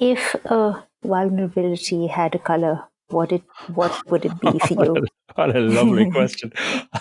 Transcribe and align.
if 0.00 0.34
a 0.46 0.84
vulnerability 1.04 2.06
had 2.06 2.34
a 2.34 2.38
color, 2.38 2.84
what 3.08 3.32
it 3.32 3.42
what 3.74 3.92
would 4.10 4.24
it 4.24 4.40
be 4.40 4.58
for 4.66 4.84
you? 4.84 5.06
what 5.34 5.54
a 5.54 5.60
lovely 5.60 6.10
question. 6.16 6.52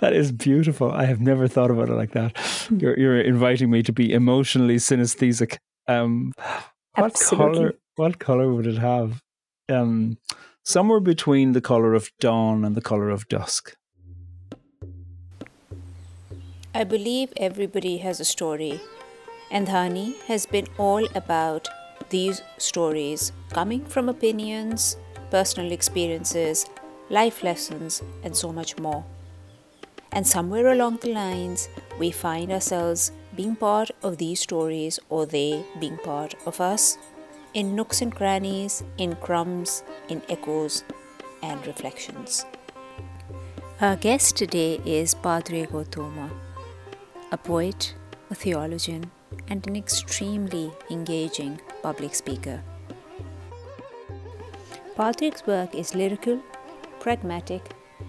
that 0.00 0.12
is 0.12 0.32
beautiful. 0.32 0.92
I 0.92 1.04
have 1.04 1.20
never 1.20 1.48
thought 1.48 1.70
about 1.70 1.88
it 1.88 1.94
like 1.94 2.12
that. 2.12 2.36
You're 2.70 2.98
you're 2.98 3.20
inviting 3.20 3.70
me 3.70 3.82
to 3.82 3.92
be 3.92 4.12
emotionally 4.12 4.76
synesthetic. 4.76 5.58
Um, 5.88 6.32
what 6.94 7.12
Absolutely. 7.12 7.54
color? 7.54 7.74
What 7.96 8.18
color 8.18 8.52
would 8.52 8.66
it 8.66 8.78
have? 8.78 9.22
Um, 9.68 10.18
somewhere 10.64 11.00
between 11.00 11.52
the 11.52 11.60
color 11.60 11.94
of 11.94 12.10
dawn 12.20 12.64
and 12.64 12.74
the 12.74 12.80
color 12.80 13.10
of 13.10 13.28
dusk. 13.28 13.76
I 16.74 16.84
believe 16.84 17.32
everybody 17.36 17.98
has 17.98 18.20
a 18.20 18.24
story, 18.24 18.80
and 19.50 19.66
Dhaani 19.66 20.20
has 20.22 20.46
been 20.46 20.66
all 20.78 21.06
about 21.14 21.68
these 22.08 22.42
stories 22.58 23.32
coming 23.52 23.84
from 23.84 24.08
opinions, 24.08 24.96
personal 25.30 25.72
experiences, 25.72 26.66
life 27.08 27.42
lessons, 27.42 28.02
and 28.22 28.36
so 28.36 28.52
much 28.52 28.78
more. 28.78 29.04
And 30.12 30.26
somewhere 30.26 30.68
along 30.72 30.98
the 30.98 31.12
lines, 31.12 31.68
we 31.98 32.10
find 32.10 32.50
ourselves 32.50 33.12
being 33.36 33.56
part 33.56 33.90
of 34.02 34.18
these 34.18 34.40
stories 34.40 34.98
or 35.08 35.26
they 35.26 35.64
being 35.78 35.98
part 35.98 36.34
of 36.46 36.60
us 36.60 36.98
in 37.54 37.74
nooks 37.74 38.00
and 38.02 38.14
crannies, 38.14 38.84
in 38.98 39.16
crumbs, 39.16 39.82
in 40.08 40.22
echoes, 40.28 40.84
and 41.42 41.64
reflections. 41.66 42.44
Our 43.80 43.96
guest 43.96 44.36
today 44.36 44.80
is 44.84 45.14
Pádraig 45.14 45.70
Ó 45.72 45.84
Tuama, 45.84 46.30
a 47.32 47.38
poet, 47.38 47.94
a 48.30 48.34
theologian, 48.34 49.10
and 49.48 49.66
an 49.66 49.76
extremely 49.76 50.70
engaging 50.90 51.60
public 51.82 52.14
speaker. 52.14 52.62
Pádraig's 54.96 55.46
work 55.46 55.74
is 55.74 55.94
lyrical, 55.94 56.40
pragmatic, 57.00 57.62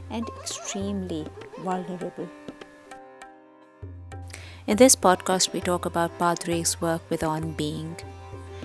and 0.09 0.27
extremely 0.41 1.25
vulnerable. 1.59 2.27
In 4.67 4.77
this 4.77 4.95
podcast, 4.95 5.53
we 5.53 5.61
talk 5.61 5.85
about 5.85 6.17
Pádraig's 6.19 6.81
work 6.81 7.01
with 7.09 7.23
On 7.23 7.53
Being, 7.53 7.95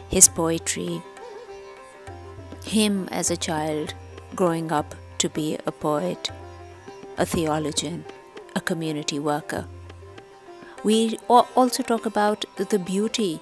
his 0.08 0.28
poetry, 0.28 1.02
him 2.64 3.08
as 3.10 3.30
a 3.30 3.36
child 3.36 3.94
growing 4.34 4.72
up 4.72 4.94
to 5.18 5.28
be 5.28 5.56
a 5.66 5.72
poet, 5.72 6.30
a 7.16 7.24
theologian, 7.24 8.04
a 8.54 8.60
community 8.60 9.18
worker. 9.18 9.66
We 10.86 11.18
also 11.28 11.82
talk 11.82 12.06
about 12.06 12.44
the 12.56 12.78
beauty, 12.78 13.40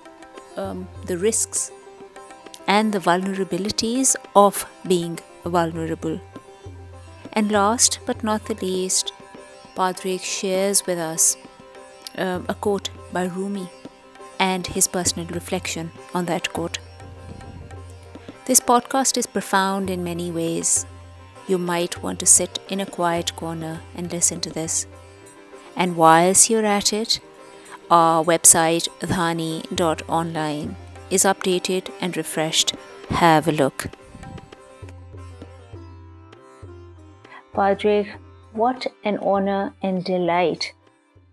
um, 0.57 0.89
the 1.05 1.19
risks, 1.19 1.71
and 2.67 2.91
the 2.91 2.99
vulnerabilities 2.99 4.17
of 4.35 4.65
being 4.89 5.19
vulnerable. 5.45 6.23
And 7.35 7.53
last 7.53 7.99
but 8.07 8.25
not 8.25 8.47
the 8.47 8.55
least, 8.55 9.13
Padraig 9.75 10.23
shares 10.23 10.87
with 10.87 10.97
us 10.99 11.37
um, 12.17 12.47
a 12.49 12.55
quote 12.55 12.89
by 13.13 13.25
Rumi 13.25 13.69
and 14.39 14.67
his 14.67 14.89
personal 14.89 15.29
reflection 15.29 15.91
on 16.15 16.25
that 16.25 16.51
quote. 16.55 16.79
This 18.47 18.61
podcast 18.61 19.19
is 19.19 19.27
profound 19.27 19.91
in 19.91 20.03
many 20.03 20.31
ways. 20.31 20.87
You 21.47 21.59
might 21.59 22.03
want 22.03 22.21
to 22.21 22.27
sit 22.27 22.59
in 22.71 22.81
a 22.81 22.87
quiet 22.87 23.37
corner 23.37 23.83
and 23.95 24.11
listen 24.11 24.41
to 24.41 24.49
this. 24.51 24.87
And 25.77 25.95
whilst 25.95 26.49
you're 26.49 26.65
at 26.65 26.95
it, 26.95 27.21
our 27.91 28.25
website 28.25 28.89
dhaani.online 29.01 30.77
is 31.11 31.25
updated 31.25 31.91
and 32.01 32.17
refreshed. 32.17 32.75
Have 33.11 33.49
a 33.49 33.53
look. 33.53 33.87
Pádraig, 37.55 38.09
what 38.53 38.87
an 39.05 39.19
honor 39.19 39.75
and 39.83 40.05
delight 40.05 40.73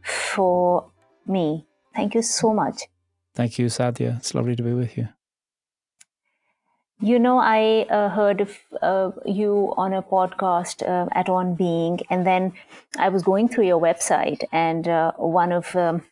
for 0.04 0.92
me. 1.26 1.66
Thank 1.96 2.16
you 2.16 2.22
so 2.22 2.54
much. 2.54 2.84
Thank 3.36 3.58
you, 3.58 3.68
Sadia. 3.68 4.18
It's 4.18 4.36
lovely 4.36 4.56
to 4.56 4.64
be 4.64 4.74
with 4.74 4.98
you. 4.98 5.08
You 7.04 7.18
know, 7.18 7.40
I 7.40 7.88
uh, 7.90 8.10
heard 8.10 8.42
of 8.42 8.56
uh, 8.80 9.10
you 9.26 9.74
on 9.76 9.94
a 9.94 10.04
podcast 10.04 10.88
uh, 10.88 11.10
at 11.14 11.30
On 11.30 11.56
Being, 11.56 12.00
and 12.12 12.28
then 12.28 12.54
I 13.00 13.10
was 13.10 13.24
going 13.24 13.50
through 13.50 13.66
your 13.66 13.82
website, 13.82 14.44
and 14.52 14.88
uh, 14.88 15.12
one 15.14 15.52
of 15.52 15.76
um, 15.76 16.04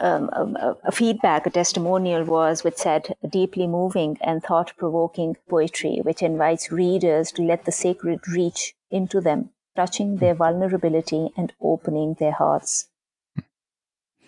um, 0.00 0.28
a, 0.32 0.76
a, 0.84 0.92
feedback, 0.92 1.46
a 1.46 1.50
testimonial 1.50 2.24
was 2.24 2.62
which 2.62 2.76
said 2.76 3.16
deeply 3.28 3.66
moving 3.66 4.18
and 4.20 4.42
thought 4.42 4.72
provoking 4.76 5.36
poetry, 5.48 6.00
which 6.02 6.22
invites 6.22 6.70
readers 6.70 7.32
to 7.32 7.42
let 7.42 7.64
the 7.64 7.72
sacred 7.72 8.20
reach 8.28 8.74
into 8.90 9.20
them, 9.20 9.50
touching 9.76 10.16
their 10.16 10.34
vulnerability 10.34 11.30
and 11.36 11.52
opening 11.60 12.16
their 12.18 12.32
hearts. 12.32 12.88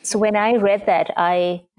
So 0.03 0.19
when 0.19 0.35
I 0.35 0.55
read 0.55 0.87
that, 0.87 1.11
I 1.17 1.65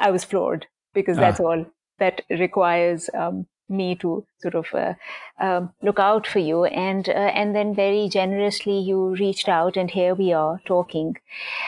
I 0.00 0.10
was 0.10 0.24
floored 0.24 0.66
because 0.94 1.18
that's 1.18 1.40
ah. 1.40 1.44
all 1.44 1.66
that 1.98 2.22
requires 2.30 3.10
um, 3.14 3.46
me 3.72 3.94
to 3.96 4.24
sort 4.40 4.54
of 4.54 4.66
uh, 4.74 4.94
um, 5.40 5.72
look 5.82 5.98
out 5.98 6.26
for 6.26 6.38
you 6.38 6.64
and 6.64 7.08
uh, 7.08 7.12
and 7.12 7.54
then 7.54 7.74
very 7.74 8.08
generously 8.08 8.78
you 8.78 9.14
reached 9.16 9.48
out 9.48 9.76
and 9.76 9.90
here 9.90 10.14
we 10.14 10.32
are 10.32 10.60
talking 10.64 11.16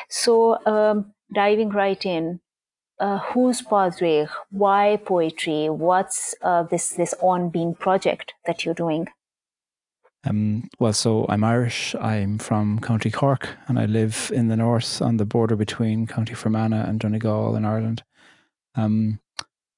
so 0.09 0.59
um, 0.66 1.12
diving 1.32 1.70
right 1.70 2.04
in 2.04 2.41
uh, 3.00 3.19
who's 3.19 3.62
Pádraig? 3.62 4.28
Why 4.50 4.97
poetry? 5.04 5.69
What's 5.69 6.34
uh, 6.42 6.62
this 6.65 6.91
this 6.91 7.15
on 7.20 7.50
being 7.50 7.75
project 7.75 8.34
that 8.47 8.65
you're 8.65 8.75
doing? 8.75 9.09
Um, 10.26 10.69
well, 10.78 10.92
so 10.92 11.26
I'm 11.28 11.44
Irish. 11.44 11.94
I'm 11.97 12.38
from 12.38 12.81
County 12.81 13.10
Cork, 13.10 13.48
and 13.69 13.78
I 13.78 13.86
live 13.86 14.31
in 14.34 14.48
the 14.48 14.56
north 14.56 15.03
on 15.03 15.19
the 15.19 15.26
border 15.26 15.56
between 15.56 16.06
County 16.06 16.34
Fermanagh 16.34 16.88
and 16.88 16.98
Donegal 16.98 17.56
in 17.56 17.65
Ireland. 17.65 18.03
Um, 18.75 19.21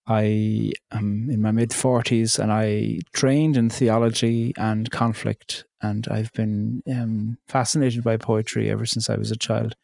I 0.07 0.73
am 0.93 1.29
in 1.31 1.43
my 1.43 1.51
mid 1.51 1.71
40s 1.71 2.39
and 2.39 2.53
I 2.53 3.01
trained 3.13 3.57
in 3.57 3.71
theology 3.71 4.53
and 4.57 4.91
conflict, 4.91 5.65
and 5.83 6.07
I've 6.09 6.33
been 6.33 6.83
um, 6.91 7.39
fascinated 7.49 8.05
by 8.05 8.17
poetry 8.17 8.71
ever 8.71 8.87
since 8.87 9.11
I 9.11 9.17
was 9.17 9.31
a 9.31 9.37
child. 9.37 9.75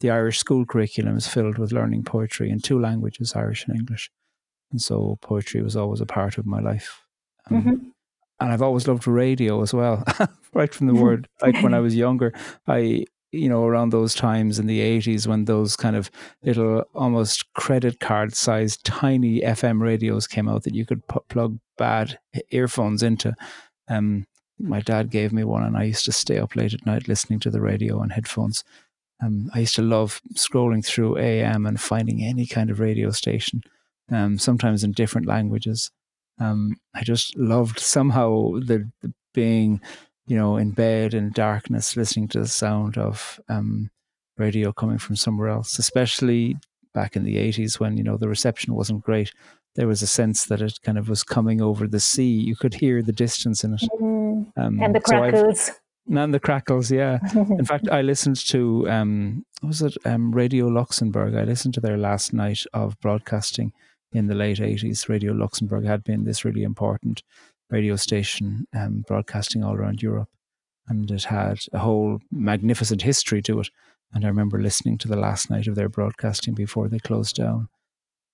The 0.00 0.10
Irish 0.10 0.38
school 0.38 0.66
curriculum 0.66 1.16
is 1.16 1.26
filled 1.26 1.58
with 1.58 1.72
learning 1.72 2.04
poetry 2.04 2.50
in 2.50 2.60
two 2.60 2.78
languages, 2.78 3.34
Irish 3.34 3.66
and 3.66 3.76
English. 3.76 4.10
And 4.72 4.80
so 4.80 5.18
poetry 5.22 5.62
was 5.62 5.76
always 5.76 6.00
a 6.00 6.06
part 6.06 6.38
of 6.38 6.46
my 6.46 6.60
life. 6.60 7.02
Um, 7.50 7.60
mm-hmm. 7.60 7.74
And 8.40 8.52
I've 8.52 8.62
always 8.62 8.88
loved 8.88 9.06
radio 9.06 9.62
as 9.62 9.72
well, 9.72 10.04
right 10.52 10.74
from 10.74 10.88
the 10.88 10.94
word. 11.02 11.28
like 11.40 11.62
when 11.62 11.72
I 11.72 11.80
was 11.80 11.94
younger, 11.94 12.34
I 12.66 13.04
you 13.32 13.48
know, 13.48 13.64
around 13.64 13.90
those 13.90 14.14
times 14.14 14.58
in 14.58 14.66
the 14.66 14.80
80s 14.80 15.26
when 15.26 15.46
those 15.46 15.74
kind 15.74 15.96
of 15.96 16.10
little 16.42 16.84
almost 16.94 17.52
credit 17.54 17.98
card 17.98 18.36
sized 18.36 18.84
tiny 18.84 19.40
FM 19.40 19.80
radios 19.80 20.26
came 20.26 20.48
out 20.48 20.64
that 20.64 20.74
you 20.74 20.84
could 20.84 21.02
plug 21.28 21.58
bad 21.78 22.18
earphones 22.50 23.02
into. 23.02 23.34
Um, 23.88 24.26
my 24.58 24.80
dad 24.80 25.10
gave 25.10 25.32
me 25.32 25.44
one 25.44 25.64
and 25.64 25.76
I 25.76 25.84
used 25.84 26.04
to 26.04 26.12
stay 26.12 26.38
up 26.38 26.54
late 26.54 26.74
at 26.74 26.86
night 26.86 27.08
listening 27.08 27.40
to 27.40 27.50
the 27.50 27.60
radio 27.60 28.00
on 28.00 28.10
headphones. 28.10 28.64
Um, 29.22 29.50
I 29.54 29.60
used 29.60 29.76
to 29.76 29.82
love 29.82 30.20
scrolling 30.34 30.84
through 30.84 31.18
AM 31.18 31.64
and 31.64 31.80
finding 31.80 32.22
any 32.22 32.46
kind 32.46 32.70
of 32.70 32.80
radio 32.80 33.10
station, 33.10 33.62
um, 34.10 34.38
sometimes 34.38 34.84
in 34.84 34.92
different 34.92 35.26
languages. 35.26 35.90
Um, 36.38 36.76
I 36.94 37.02
just 37.02 37.36
loved 37.36 37.78
somehow 37.78 38.52
the, 38.54 38.90
the 39.00 39.12
being 39.32 39.80
you 40.26 40.36
know, 40.36 40.56
in 40.56 40.70
bed 40.70 41.14
in 41.14 41.30
darkness, 41.30 41.96
listening 41.96 42.28
to 42.28 42.40
the 42.40 42.48
sound 42.48 42.96
of 42.96 43.40
um, 43.48 43.90
radio 44.36 44.72
coming 44.72 44.98
from 44.98 45.16
somewhere 45.16 45.48
else, 45.48 45.78
especially 45.78 46.56
back 46.94 47.16
in 47.16 47.24
the 47.24 47.36
80s 47.36 47.80
when, 47.80 47.96
you 47.96 48.04
know, 48.04 48.16
the 48.16 48.28
reception 48.28 48.74
wasn't 48.74 49.02
great. 49.02 49.32
There 49.74 49.88
was 49.88 50.02
a 50.02 50.06
sense 50.06 50.44
that 50.46 50.60
it 50.60 50.78
kind 50.82 50.98
of 50.98 51.08
was 51.08 51.22
coming 51.22 51.62
over 51.62 51.86
the 51.86 52.00
sea. 52.00 52.30
You 52.30 52.56
could 52.56 52.74
hear 52.74 53.02
the 53.02 53.12
distance 53.12 53.64
in 53.64 53.74
it. 53.74 53.82
Mm. 54.00 54.52
Um, 54.56 54.80
and 54.82 54.94
the 54.94 55.00
crackles. 55.00 55.60
So 55.60 55.72
and 56.10 56.34
the 56.34 56.40
crackles, 56.40 56.90
yeah. 56.90 57.18
in 57.34 57.64
fact, 57.64 57.88
I 57.88 58.02
listened 58.02 58.36
to, 58.48 58.88
um, 58.90 59.44
what 59.60 59.68
was 59.68 59.82
it 59.82 59.96
um, 60.04 60.32
Radio 60.32 60.66
Luxembourg? 60.66 61.34
I 61.34 61.44
listened 61.44 61.74
to 61.74 61.80
their 61.80 61.96
last 61.96 62.32
night 62.32 62.64
of 62.74 62.98
broadcasting 63.00 63.72
in 64.12 64.26
the 64.26 64.34
late 64.34 64.58
80s. 64.58 65.08
Radio 65.08 65.32
Luxembourg 65.32 65.84
had 65.84 66.04
been 66.04 66.24
this 66.24 66.44
really 66.44 66.64
important 66.64 67.22
radio 67.72 67.96
station 67.96 68.66
um, 68.74 69.04
broadcasting 69.08 69.64
all 69.64 69.74
around 69.74 70.02
Europe. 70.02 70.28
And 70.88 71.10
it 71.10 71.24
had 71.24 71.58
a 71.72 71.78
whole 71.78 72.20
magnificent 72.30 73.02
history 73.02 73.40
to 73.42 73.60
it. 73.60 73.70
And 74.12 74.24
I 74.24 74.28
remember 74.28 74.60
listening 74.60 74.98
to 74.98 75.08
the 75.08 75.16
last 75.16 75.50
night 75.50 75.66
of 75.66 75.74
their 75.74 75.88
broadcasting 75.88 76.54
before 76.54 76.88
they 76.88 76.98
closed 76.98 77.36
down. 77.36 77.68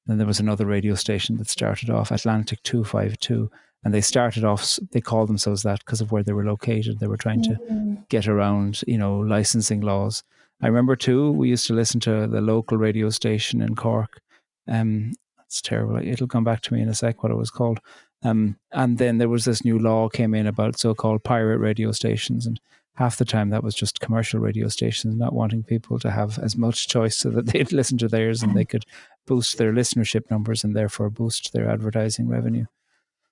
Then 0.07 0.19
there 0.19 0.27
was 0.27 0.41
another 0.41 0.67
radio 0.67 0.95
station 0.95 1.37
that 1.37 1.49
started 1.49 1.89
off, 1.89 2.11
Atlantic 2.11 2.63
252. 2.65 3.51
And 3.85 3.95
they 3.95 4.01
started 4.01 4.45
off, 4.45 4.79
they 4.91 5.01
called 5.01 5.29
themselves 5.29 5.63
that 5.63 5.81
because 5.81 6.01
of 6.01 6.11
where 6.11 6.25
they 6.25 6.33
were 6.33 6.45
located. 6.45 6.99
They 6.99 7.07
were 7.07 7.17
trying 7.17 7.43
to 7.45 7.51
mm-hmm. 7.51 7.95
get 8.09 8.27
around, 8.27 8.83
you 8.89 8.99
know, 8.99 9.19
licensing 9.19 9.83
laws. 9.83 10.25
I 10.61 10.67
remember 10.67 10.97
too, 10.97 11.31
we 11.31 11.51
used 11.51 11.69
to 11.69 11.75
listen 11.75 12.01
to 12.01 12.27
the 12.27 12.41
local 12.41 12.77
radio 12.77 13.11
station 13.11 13.63
in 13.63 13.77
Cork. 13.77 14.21
Um, 14.67 15.13
it's 15.47 15.63
terrible. 15.63 15.97
It'll 15.97 16.27
come 16.27 16.45
back 16.45 16.61
to 16.63 16.75
me 16.75 16.83
in 16.83 16.89
a 16.89 16.95
sec 16.95 17.23
what 17.23 17.31
it 17.31 17.37
was 17.37 17.51
called. 17.51 17.81
Um, 18.23 18.57
and 18.73 18.99
then 18.99 19.19
there 19.19 19.29
was 19.29 19.45
this 19.45 19.65
new 19.65 19.79
law 19.79 20.09
came 20.09 20.35
in 20.35 20.47
about 20.47 20.79
so-called 20.79 21.23
pirate 21.23 21.59
radio 21.59 21.93
stations, 21.93 22.47
and 22.47 22.61
half 22.99 23.17
the 23.17 23.25
time 23.25 23.51
that 23.51 23.63
was 23.63 23.77
just 23.77 24.01
commercial 24.01 24.41
radio 24.41 24.67
stations 24.67 25.15
not 25.15 25.33
wanting 25.33 25.63
people 25.63 26.01
to 26.01 26.11
have 26.11 26.37
as 26.41 26.57
much 26.57 26.89
choice 26.89 27.17
so 27.17 27.31
that 27.31 27.47
they'd 27.53 27.73
listen 27.73 27.97
to 27.99 28.09
theirs 28.09 28.43
and 28.43 28.57
they 28.57 28.65
could 28.65 28.85
boost 29.25 29.57
their 29.57 29.73
listenership 29.73 30.29
numbers 30.31 30.65
and 30.65 30.75
therefore 30.75 31.09
boost 31.09 31.53
their 31.53 31.71
advertising 31.71 32.29
revenue. 32.29 32.67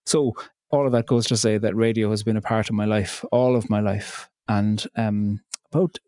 So 0.04 0.34
all 0.70 0.86
of 0.86 0.92
that 0.92 1.06
goes 1.06 1.26
to 1.26 1.36
say 1.36 1.58
that 1.58 1.74
radio 1.74 2.10
has 2.10 2.22
been 2.22 2.36
a 2.36 2.42
part 2.42 2.68
of 2.68 2.76
my 2.76 2.84
life, 2.84 3.24
all 3.32 3.56
of 3.56 3.68
my 3.68 3.80
life. 3.80 4.28
And 4.48 4.86
um, 4.96 5.40
about 5.72 5.98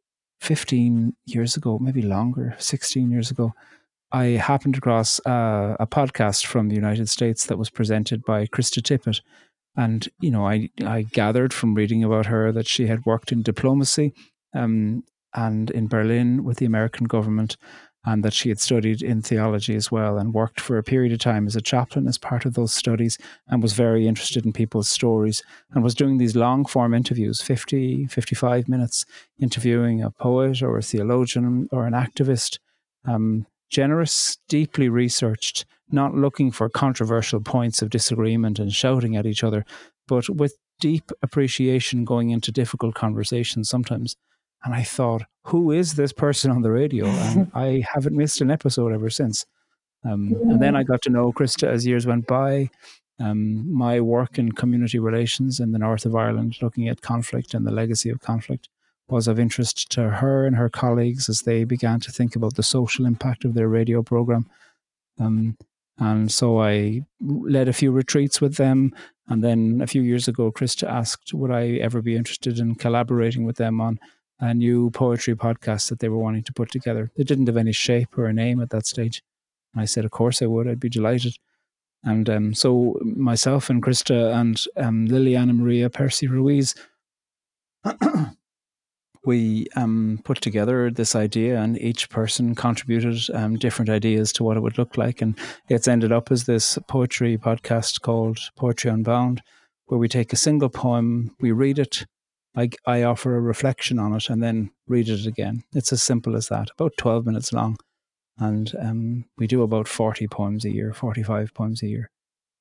15 0.40 1.16
years 1.26 1.56
ago, 1.56 1.78
maybe 1.80 2.02
longer, 2.02 2.54
16 2.58 3.10
years 3.10 3.30
ago, 3.30 3.54
I 4.12 4.24
happened 4.24 4.76
across 4.76 5.20
uh, 5.26 5.76
a 5.78 5.86
podcast 5.86 6.46
from 6.46 6.68
the 6.68 6.74
United 6.74 7.08
States 7.08 7.46
that 7.46 7.58
was 7.58 7.70
presented 7.70 8.24
by 8.24 8.46
Krista 8.46 8.80
Tippett. 8.82 9.20
And, 9.76 10.08
you 10.20 10.30
know, 10.30 10.46
I, 10.46 10.70
I 10.84 11.02
gathered 11.02 11.52
from 11.52 11.74
reading 11.74 12.02
about 12.02 12.26
her 12.26 12.50
that 12.52 12.66
she 12.66 12.86
had 12.86 13.04
worked 13.06 13.32
in 13.32 13.42
diplomacy 13.42 14.14
um, 14.54 15.04
and 15.34 15.70
in 15.70 15.88
Berlin 15.88 16.42
with 16.42 16.56
the 16.56 16.66
American 16.66 17.06
government 17.06 17.56
and 18.04 18.24
that 18.24 18.32
she 18.32 18.48
had 18.48 18.58
studied 18.58 19.02
in 19.02 19.20
theology 19.20 19.74
as 19.74 19.90
well 19.90 20.16
and 20.16 20.32
worked 20.32 20.60
for 20.60 20.78
a 20.78 20.82
period 20.82 21.12
of 21.12 21.18
time 21.18 21.46
as 21.46 21.56
a 21.56 21.60
chaplain 21.60 22.08
as 22.08 22.16
part 22.16 22.46
of 22.46 22.54
those 22.54 22.72
studies 22.72 23.18
and 23.48 23.62
was 23.62 23.74
very 23.74 24.08
interested 24.08 24.46
in 24.46 24.52
people's 24.52 24.88
stories 24.88 25.42
and 25.72 25.84
was 25.84 25.94
doing 25.94 26.16
these 26.16 26.34
long 26.34 26.64
form 26.64 26.94
interviews 26.94 27.42
50 27.42 28.06
55 28.06 28.68
minutes 28.68 29.04
interviewing 29.38 30.00
a 30.02 30.10
poet 30.10 30.62
or 30.62 30.78
a 30.78 30.82
theologian 30.82 31.68
or 31.70 31.86
an 31.86 31.92
activist 31.92 32.58
um, 33.04 33.46
generous 33.70 34.38
deeply 34.48 34.88
researched 34.88 35.64
not 35.90 36.14
looking 36.14 36.50
for 36.50 36.68
controversial 36.68 37.40
points 37.40 37.80
of 37.80 37.90
disagreement 37.90 38.58
and 38.58 38.72
shouting 38.72 39.16
at 39.16 39.26
each 39.26 39.42
other 39.42 39.64
but 40.06 40.28
with 40.28 40.56
deep 40.80 41.10
appreciation 41.22 42.04
going 42.04 42.30
into 42.30 42.52
difficult 42.52 42.94
conversations 42.94 43.68
sometimes 43.68 44.16
and 44.64 44.74
I 44.74 44.82
thought, 44.82 45.22
who 45.44 45.70
is 45.70 45.94
this 45.94 46.12
person 46.12 46.50
on 46.50 46.62
the 46.62 46.70
radio? 46.70 47.06
And 47.06 47.50
I 47.54 47.84
haven't 47.94 48.16
missed 48.16 48.40
an 48.40 48.50
episode 48.50 48.92
ever 48.92 49.10
since. 49.10 49.46
Um, 50.04 50.34
and 50.42 50.60
then 50.60 50.76
I 50.76 50.82
got 50.82 51.02
to 51.02 51.10
know 51.10 51.32
Krista 51.32 51.68
as 51.68 51.86
years 51.86 52.06
went 52.06 52.26
by. 52.26 52.70
Um, 53.20 53.72
my 53.72 54.00
work 54.00 54.38
in 54.38 54.52
community 54.52 54.98
relations 54.98 55.58
in 55.58 55.72
the 55.72 55.78
north 55.78 56.06
of 56.06 56.14
Ireland, 56.14 56.56
looking 56.62 56.88
at 56.88 57.02
conflict 57.02 57.52
and 57.52 57.66
the 57.66 57.72
legacy 57.72 58.10
of 58.10 58.20
conflict, 58.20 58.68
was 59.08 59.28
of 59.28 59.38
interest 59.38 59.90
to 59.92 60.10
her 60.10 60.46
and 60.46 60.56
her 60.56 60.68
colleagues 60.68 61.28
as 61.28 61.42
they 61.42 61.64
began 61.64 62.00
to 62.00 62.12
think 62.12 62.36
about 62.36 62.54
the 62.54 62.62
social 62.62 63.06
impact 63.06 63.44
of 63.44 63.54
their 63.54 63.68
radio 63.68 64.02
program. 64.02 64.48
Um, 65.18 65.56
and 65.98 66.30
so 66.30 66.60
I 66.60 67.02
led 67.20 67.68
a 67.68 67.72
few 67.72 67.90
retreats 67.90 68.40
with 68.40 68.56
them. 68.56 68.94
And 69.26 69.42
then 69.42 69.80
a 69.82 69.86
few 69.86 70.02
years 70.02 70.28
ago, 70.28 70.52
Krista 70.52 70.88
asked, 70.88 71.34
would 71.34 71.50
I 71.50 71.72
ever 71.76 72.00
be 72.00 72.16
interested 72.16 72.58
in 72.58 72.76
collaborating 72.76 73.44
with 73.44 73.56
them 73.56 73.80
on 73.80 73.98
a 74.40 74.54
new 74.54 74.90
poetry 74.90 75.34
podcast 75.34 75.88
that 75.88 75.98
they 75.98 76.08
were 76.08 76.18
wanting 76.18 76.44
to 76.44 76.52
put 76.52 76.70
together. 76.70 77.10
They 77.16 77.24
didn't 77.24 77.46
have 77.46 77.56
any 77.56 77.72
shape 77.72 78.16
or 78.16 78.26
a 78.26 78.32
name 78.32 78.60
at 78.60 78.70
that 78.70 78.86
stage. 78.86 79.22
And 79.74 79.82
I 79.82 79.84
said, 79.84 80.04
Of 80.04 80.10
course 80.10 80.40
I 80.40 80.46
would. 80.46 80.68
I'd 80.68 80.80
be 80.80 80.88
delighted. 80.88 81.36
And 82.04 82.30
um, 82.30 82.54
so 82.54 82.98
myself 83.02 83.68
and 83.68 83.82
Krista 83.82 84.32
and 84.32 84.64
um, 84.76 85.08
Liliana 85.08 85.56
Maria 85.56 85.90
Percy 85.90 86.28
Ruiz, 86.28 86.74
we 89.24 89.66
um, 89.76 90.20
put 90.24 90.40
together 90.40 90.90
this 90.90 91.14
idea, 91.14 91.60
and 91.60 91.78
each 91.80 92.08
person 92.10 92.54
contributed 92.54 93.18
um, 93.34 93.56
different 93.56 93.90
ideas 93.90 94.32
to 94.34 94.44
what 94.44 94.56
it 94.56 94.60
would 94.60 94.78
look 94.78 94.96
like. 94.96 95.20
And 95.20 95.38
it's 95.68 95.88
ended 95.88 96.12
up 96.12 96.30
as 96.30 96.44
this 96.44 96.78
poetry 96.88 97.36
podcast 97.36 98.00
called 98.00 98.38
Poetry 98.56 98.90
Unbound, 98.90 99.42
where 99.86 99.98
we 99.98 100.08
take 100.08 100.32
a 100.32 100.36
single 100.36 100.68
poem, 100.68 101.34
we 101.40 101.52
read 101.52 101.78
it, 101.78 102.04
I, 102.58 102.70
I 102.86 103.02
offer 103.04 103.36
a 103.36 103.40
reflection 103.40 104.00
on 104.00 104.14
it 104.14 104.28
and 104.28 104.42
then 104.42 104.70
read 104.88 105.08
it 105.08 105.26
again. 105.26 105.62
It's 105.74 105.92
as 105.92 106.02
simple 106.02 106.34
as 106.34 106.48
that, 106.48 106.70
about 106.72 106.96
12 106.96 107.24
minutes 107.24 107.52
long. 107.52 107.76
And 108.38 108.72
um, 108.80 109.24
we 109.36 109.46
do 109.46 109.62
about 109.62 109.86
40 109.86 110.26
poems 110.28 110.64
a 110.64 110.72
year, 110.72 110.92
45 110.92 111.54
poems 111.54 111.82
a 111.82 111.86
year, 111.86 112.10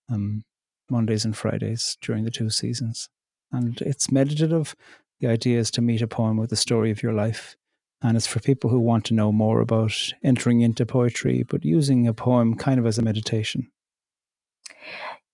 um, 0.09 0.43
Mondays 0.89 1.25
and 1.25 1.35
Fridays 1.35 1.97
during 2.01 2.25
the 2.25 2.31
two 2.31 2.49
seasons. 2.49 3.09
And 3.51 3.81
it's 3.81 4.11
meditative. 4.11 4.75
The 5.19 5.27
idea 5.27 5.59
is 5.59 5.71
to 5.71 5.81
meet 5.81 6.01
a 6.01 6.07
poem 6.07 6.37
with 6.37 6.49
the 6.49 6.55
story 6.55 6.91
of 6.91 7.01
your 7.01 7.13
life. 7.13 7.55
And 8.01 8.15
it's 8.15 8.27
for 8.27 8.39
people 8.39 8.69
who 8.69 8.79
want 8.79 9.05
to 9.05 9.15
know 9.15 9.31
more 9.31 9.59
about 9.59 10.13
entering 10.23 10.61
into 10.61 10.85
poetry, 10.85 11.43
but 11.43 11.65
using 11.65 12.07
a 12.07 12.13
poem 12.13 12.55
kind 12.55 12.79
of 12.79 12.85
as 12.85 12.99
a 12.99 13.01
meditation. 13.01 13.71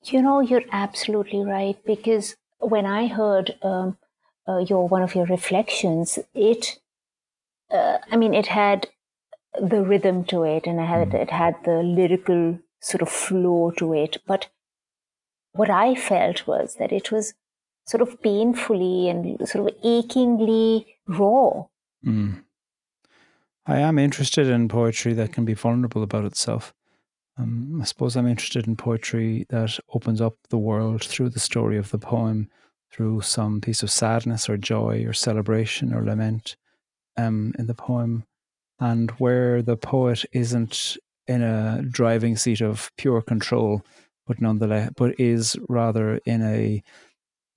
You 0.06 0.21
know, 0.21 0.39
you're 0.39 0.63
absolutely 0.71 1.44
right. 1.44 1.77
Because 1.85 2.38
when 2.59 2.85
I 2.85 3.07
heard 3.07 3.57
um, 3.62 3.97
uh, 4.47 4.59
your 4.59 4.88
one 4.88 5.01
of 5.01 5.15
your 5.15 5.25
reflections, 5.25 6.19
it, 6.33 6.79
uh, 7.69 7.97
I 8.09 8.15
mean, 8.15 8.33
it 8.33 8.47
had 8.47 8.88
the 9.62 9.83
rhythm 9.83 10.24
to 10.25 10.44
it, 10.44 10.65
and 10.65 10.79
it 10.79 10.86
had 10.86 11.09
mm. 11.09 11.21
it 11.21 11.29
had 11.31 11.56
the 11.65 11.83
lyrical 11.83 12.59
sort 12.79 13.01
of 13.01 13.09
flow 13.09 13.71
to 13.77 13.94
it. 13.94 14.18
But 14.25 14.47
what 15.51 15.69
I 15.69 15.95
felt 15.95 16.47
was 16.47 16.75
that 16.75 16.91
it 16.91 17.12
was 17.12 17.33
sort 17.85 18.01
of 18.01 18.21
painfully 18.21 19.09
and 19.09 19.47
sort 19.47 19.68
of 19.68 19.75
achingly 19.83 20.97
raw. 21.07 21.63
Mm. 22.06 22.44
I 23.65 23.80
am 23.80 23.97
interested 23.97 24.47
in 24.47 24.68
poetry 24.68 25.13
that 25.13 25.31
can 25.31 25.45
be 25.45 25.53
vulnerable 25.53 26.03
about 26.03 26.25
itself. 26.25 26.74
Um, 27.38 27.80
I 27.81 27.85
suppose 27.85 28.15
I'm 28.15 28.27
interested 28.27 28.68
in 28.68 28.75
poetry 28.75 29.45
that 29.50 29.80
opens 29.94 30.21
up 30.21 30.35
the 30.50 30.57
world 30.57 31.03
through 31.03 31.30
the 31.30 31.39
story 31.39 31.77
of 31.77 31.89
the 31.89 31.97
poem 31.97 32.50
through 32.91 33.21
some 33.21 33.59
piece 33.59 33.81
of 33.81 33.89
sadness 33.89 34.47
or 34.47 34.56
joy 34.56 35.03
or 35.06 35.13
celebration 35.13 35.94
or 35.94 36.06
lament 36.06 36.56
um, 37.18 37.53
in 37.57 37.65
the 37.65 37.74
poem, 37.74 38.24
and 38.79 39.12
where 39.12 39.62
the 39.62 39.77
poet 39.77 40.24
isn't 40.31 40.97
in 41.27 41.41
a 41.41 41.81
driving 41.89 42.36
seat 42.36 42.62
of 42.62 42.91
pure 42.97 43.21
control, 43.21 43.83
but 44.27 44.41
nonetheless, 44.41 44.91
but 44.95 45.19
is 45.19 45.56
rather 45.68 46.19
in 46.25 46.41
a 46.44 46.83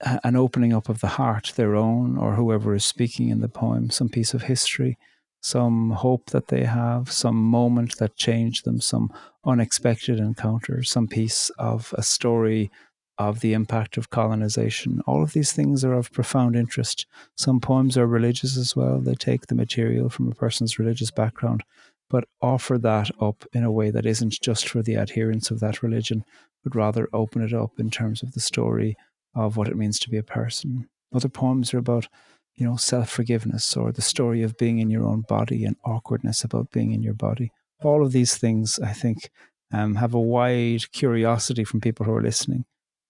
an 0.01 0.37
opening 0.37 0.73
up 0.73 0.89
of 0.89 1.01
the 1.01 1.07
heart, 1.07 1.53
their 1.57 1.75
own 1.75 2.19
or 2.19 2.35
whoever 2.35 2.75
is 2.75 2.85
speaking 2.85 3.29
in 3.29 3.41
the 3.41 3.49
poem, 3.49 3.91
some 3.91 4.09
piece 4.09 4.35
of 4.35 4.43
history, 4.43 4.99
some 5.41 5.91
hope 5.91 6.31
that 6.31 6.49
they 6.49 6.65
have, 6.65 7.11
some 7.11 7.37
moment 7.37 7.97
that 7.99 8.17
changed 8.17 8.65
them, 8.65 8.81
some 8.81 9.13
unexpected 9.45 10.19
encounter, 10.19 10.83
some 10.83 11.07
piece 11.07 11.51
of 11.59 11.95
a 11.97 12.03
story 12.03 12.71
of 13.19 13.41
the 13.41 13.55
impact 13.55 13.97
of 13.97 14.11
colonization. 14.11 15.01
All 15.07 15.23
of 15.23 15.33
these 15.33 15.53
things 15.53 15.85
are 15.85 15.95
of 15.95 16.13
profound 16.13 16.57
interest. 16.57 17.07
Some 17.35 17.61
poems 17.61 17.97
are 17.97 18.07
religious 18.07 18.59
as 18.59 18.77
well. 18.77 19.01
They 19.01 19.15
take 19.15 19.47
the 19.47 19.55
material 19.55 20.11
from 20.11 20.31
a 20.31 20.35
person's 20.35 20.79
religious 20.79 21.11
background, 21.11 21.63
but 22.11 22.25
offer 22.43 22.77
that 22.79 23.11
up 23.21 23.47
in 23.55 23.65
a 23.65 23.73
way 23.73 23.91
that 23.91 24.05
isn't 24.05 24.41
just 24.43 24.69
for 24.69 24.83
the 24.83 24.97
adherents 24.97 25.51
of 25.51 25.61
that 25.61 25.83
religion, 25.83 26.25
but 26.63 26.75
rather 26.75 27.09
open 27.13 27.41
it 27.41 27.55
up 27.55 27.79
in 27.79 27.91
terms 27.91 28.23
of 28.23 28.33
the 28.33 28.41
story 28.41 28.97
of 29.37 29.57
what 29.57 29.69
it 29.69 29.77
means 29.77 30.01
to 30.01 30.11
be 30.11 30.17
a 30.17 30.23
person. 30.25 30.89
Other 31.15 31.29
poems 31.29 31.73
are 31.73 31.79
about, 31.79 32.09
you 32.57 32.67
know, 32.67 32.77
self 32.77 33.09
forgiveness 33.11 33.77
or 33.77 33.93
the 33.93 34.03
story 34.03 34.43
of 34.43 34.59
being 34.59 34.81
in 34.81 34.91
your 34.91 35.05
own 35.05 35.21
body 35.21 35.65
and 35.65 35.77
awkwardness 35.85 36.43
about 36.43 36.73
being 36.73 36.91
in 36.93 37.03
your 37.03 37.15
body. 37.15 37.53
All 37.85 38.05
of 38.05 38.13
these 38.13 38.37
things, 38.37 38.81
I 38.81 38.93
think, 38.93 39.31
um, 39.73 39.95
have 39.97 40.15
a 40.15 40.21
wide 40.21 40.91
curiosity 40.91 41.63
from 41.63 41.81
people 41.81 42.07
who 42.07 42.15
are 42.15 42.23
listening 42.23 42.65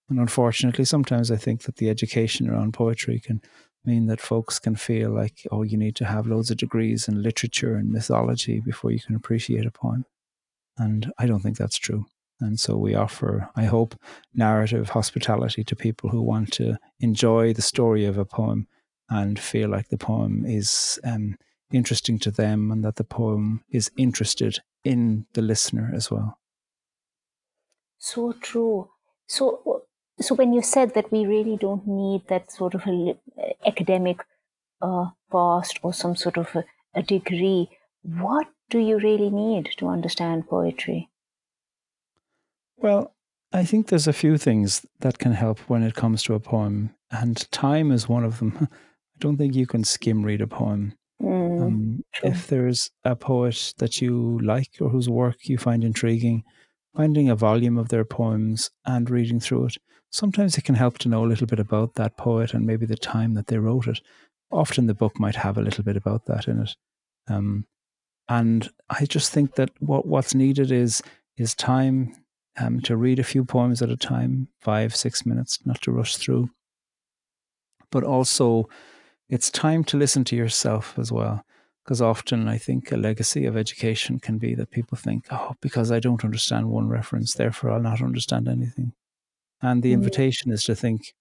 and 0.09 0.19
unfortunately, 0.19 0.85
sometimes 0.85 1.31
I 1.31 1.35
think 1.35 1.63
that 1.63 1.77
the 1.77 1.89
education 1.89 2.49
around 2.49 2.73
poetry 2.73 3.19
can 3.19 3.41
mean 3.83 4.07
that 4.07 4.21
folks 4.21 4.59
can 4.59 4.75
feel 4.75 5.11
like, 5.11 5.45
oh, 5.51 5.63
you 5.63 5.77
need 5.77 5.95
to 5.97 6.05
have 6.05 6.27
loads 6.27 6.49
of 6.49 6.57
degrees 6.57 7.07
in 7.07 7.21
literature 7.21 7.75
and 7.75 7.91
mythology 7.91 8.59
before 8.59 8.91
you 8.91 8.99
can 8.99 9.15
appreciate 9.15 9.65
a 9.65 9.71
poem. 9.71 10.05
And 10.77 11.11
I 11.17 11.25
don't 11.25 11.41
think 11.41 11.57
that's 11.57 11.77
true. 11.77 12.05
And 12.39 12.59
so 12.59 12.77
we 12.77 12.93
offer, 12.93 13.49
I 13.55 13.65
hope, 13.65 13.95
narrative 14.33 14.89
hospitality 14.89 15.63
to 15.63 15.75
people 15.75 16.09
who 16.09 16.21
want 16.21 16.51
to 16.53 16.77
enjoy 16.99 17.53
the 17.53 17.61
story 17.61 18.05
of 18.05 18.17
a 18.17 18.25
poem 18.25 18.67
and 19.09 19.39
feel 19.39 19.69
like 19.69 19.89
the 19.89 19.97
poem 19.97 20.45
is 20.45 20.99
um, 21.03 21.37
interesting 21.71 22.19
to 22.19 22.31
them 22.31 22.71
and 22.71 22.83
that 22.83 22.97
the 22.97 23.03
poem 23.03 23.63
is 23.71 23.89
interested 23.97 24.59
in 24.83 25.25
the 25.33 25.41
listener 25.41 25.91
as 25.95 26.11
well. 26.11 26.39
So 27.97 28.33
true. 28.41 28.89
So, 29.27 29.83
so 30.19 30.35
when 30.35 30.53
you 30.53 30.61
said 30.61 30.93
that 30.93 31.11
we 31.11 31.25
really 31.25 31.57
don't 31.57 31.87
need 31.87 32.27
that 32.27 32.51
sort 32.51 32.75
of 32.75 32.85
a 32.85 33.17
academic 33.65 34.23
uh, 34.81 35.07
past 35.31 35.79
or 35.81 35.93
some 35.93 36.15
sort 36.15 36.37
of 36.37 36.55
a, 36.55 36.63
a 36.93 37.01
degree, 37.01 37.69
what 38.03 38.47
do 38.69 38.79
you 38.79 38.97
really 38.99 39.29
need 39.29 39.69
to 39.77 39.87
understand 39.87 40.47
poetry? 40.47 41.09
Well, 42.77 43.15
I 43.51 43.63
think 43.63 43.87
there's 43.87 44.07
a 44.07 44.13
few 44.13 44.37
things 44.37 44.85
that 44.99 45.19
can 45.19 45.33
help 45.33 45.59
when 45.61 45.83
it 45.83 45.95
comes 45.95 46.23
to 46.23 46.33
a 46.33 46.39
poem, 46.39 46.93
and 47.11 47.49
time 47.51 47.91
is 47.91 48.09
one 48.09 48.23
of 48.23 48.39
them. 48.39 48.67
I 48.71 49.19
don't 49.19 49.37
think 49.37 49.55
you 49.55 49.65
can 49.65 49.83
skim 49.83 50.23
read 50.23 50.41
a 50.41 50.47
poem. 50.47 50.93
Mm, 51.21 51.61
um, 51.61 52.03
if 52.23 52.47
there's 52.47 52.91
a 53.03 53.15
poet 53.15 53.73
that 53.79 53.99
you 53.99 54.39
like 54.43 54.77
or 54.79 54.89
whose 54.89 55.09
work 55.09 55.47
you 55.47 55.57
find 55.57 55.83
intriguing, 55.83 56.43
finding 56.95 57.29
a 57.29 57.35
volume 57.35 57.77
of 57.77 57.89
their 57.89 58.05
poems 58.05 58.69
and 58.85 59.09
reading 59.09 59.39
through 59.39 59.65
it. 59.65 59.77
Sometimes 60.11 60.57
it 60.57 60.63
can 60.63 60.75
help 60.75 60.97
to 60.99 61.09
know 61.09 61.25
a 61.25 61.27
little 61.27 61.47
bit 61.47 61.59
about 61.59 61.95
that 61.95 62.17
poet 62.17 62.53
and 62.53 62.65
maybe 62.65 62.85
the 62.85 62.95
time 62.95 63.33
that 63.33 63.47
they 63.47 63.57
wrote 63.57 63.87
it. 63.87 63.99
Often 64.51 64.87
the 64.87 64.93
book 64.93 65.19
might 65.19 65.35
have 65.35 65.57
a 65.57 65.61
little 65.61 65.83
bit 65.83 65.97
about 65.97 66.25
that 66.25 66.47
in 66.47 66.61
it. 66.61 66.75
Um, 67.27 67.65
and 68.29 68.69
I 68.89 69.05
just 69.05 69.31
think 69.31 69.55
that 69.55 69.71
what 69.79 70.05
what's 70.05 70.33
needed 70.35 70.71
is 70.71 71.01
is 71.37 71.55
time 71.55 72.13
um, 72.59 72.81
to 72.81 72.97
read 72.97 73.19
a 73.19 73.23
few 73.23 73.45
poems 73.45 73.81
at 73.81 73.89
a 73.89 73.97
time, 73.97 74.47
five 74.59 74.95
six 74.95 75.25
minutes, 75.25 75.59
not 75.65 75.81
to 75.81 75.91
rush 75.91 76.17
through. 76.17 76.49
But 77.91 78.03
also, 78.03 78.67
it's 79.29 79.49
time 79.49 79.83
to 79.85 79.97
listen 79.97 80.23
to 80.25 80.35
yourself 80.35 80.97
as 80.97 81.11
well. 81.11 81.43
Because 81.83 82.01
often 82.01 82.49
I 82.49 82.57
think 82.57 82.91
a 82.91 82.97
legacy 82.97 83.45
of 83.45 83.55
education 83.55 84.19
can 84.19 84.37
be 84.37 84.55
that 84.55 84.71
people 84.71 84.97
think, 84.97 85.27
oh, 85.31 85.55
because 85.61 85.89
I 85.89 86.01
don't 86.01 86.25
understand 86.25 86.69
one 86.69 86.89
reference, 86.89 87.33
therefore 87.33 87.71
I'll 87.71 87.79
not 87.79 88.01
understand 88.01 88.49
anything. 88.49 88.91
And 89.61 89.81
the 89.81 89.93
mm-hmm. 89.93 90.01
invitation 90.03 90.51
is 90.51 90.65
to 90.65 90.75
think 90.75 91.13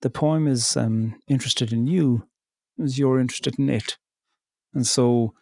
the 0.00 0.08
poem 0.08 0.48
is 0.48 0.76
um, 0.76 1.20
interested 1.28 1.70
in 1.70 1.86
you 1.86 2.26
as 2.82 2.98
you're 2.98 3.20
interested 3.20 3.58
in 3.58 3.68
it. 3.68 3.98
And 4.72 4.86
so, 4.86 5.34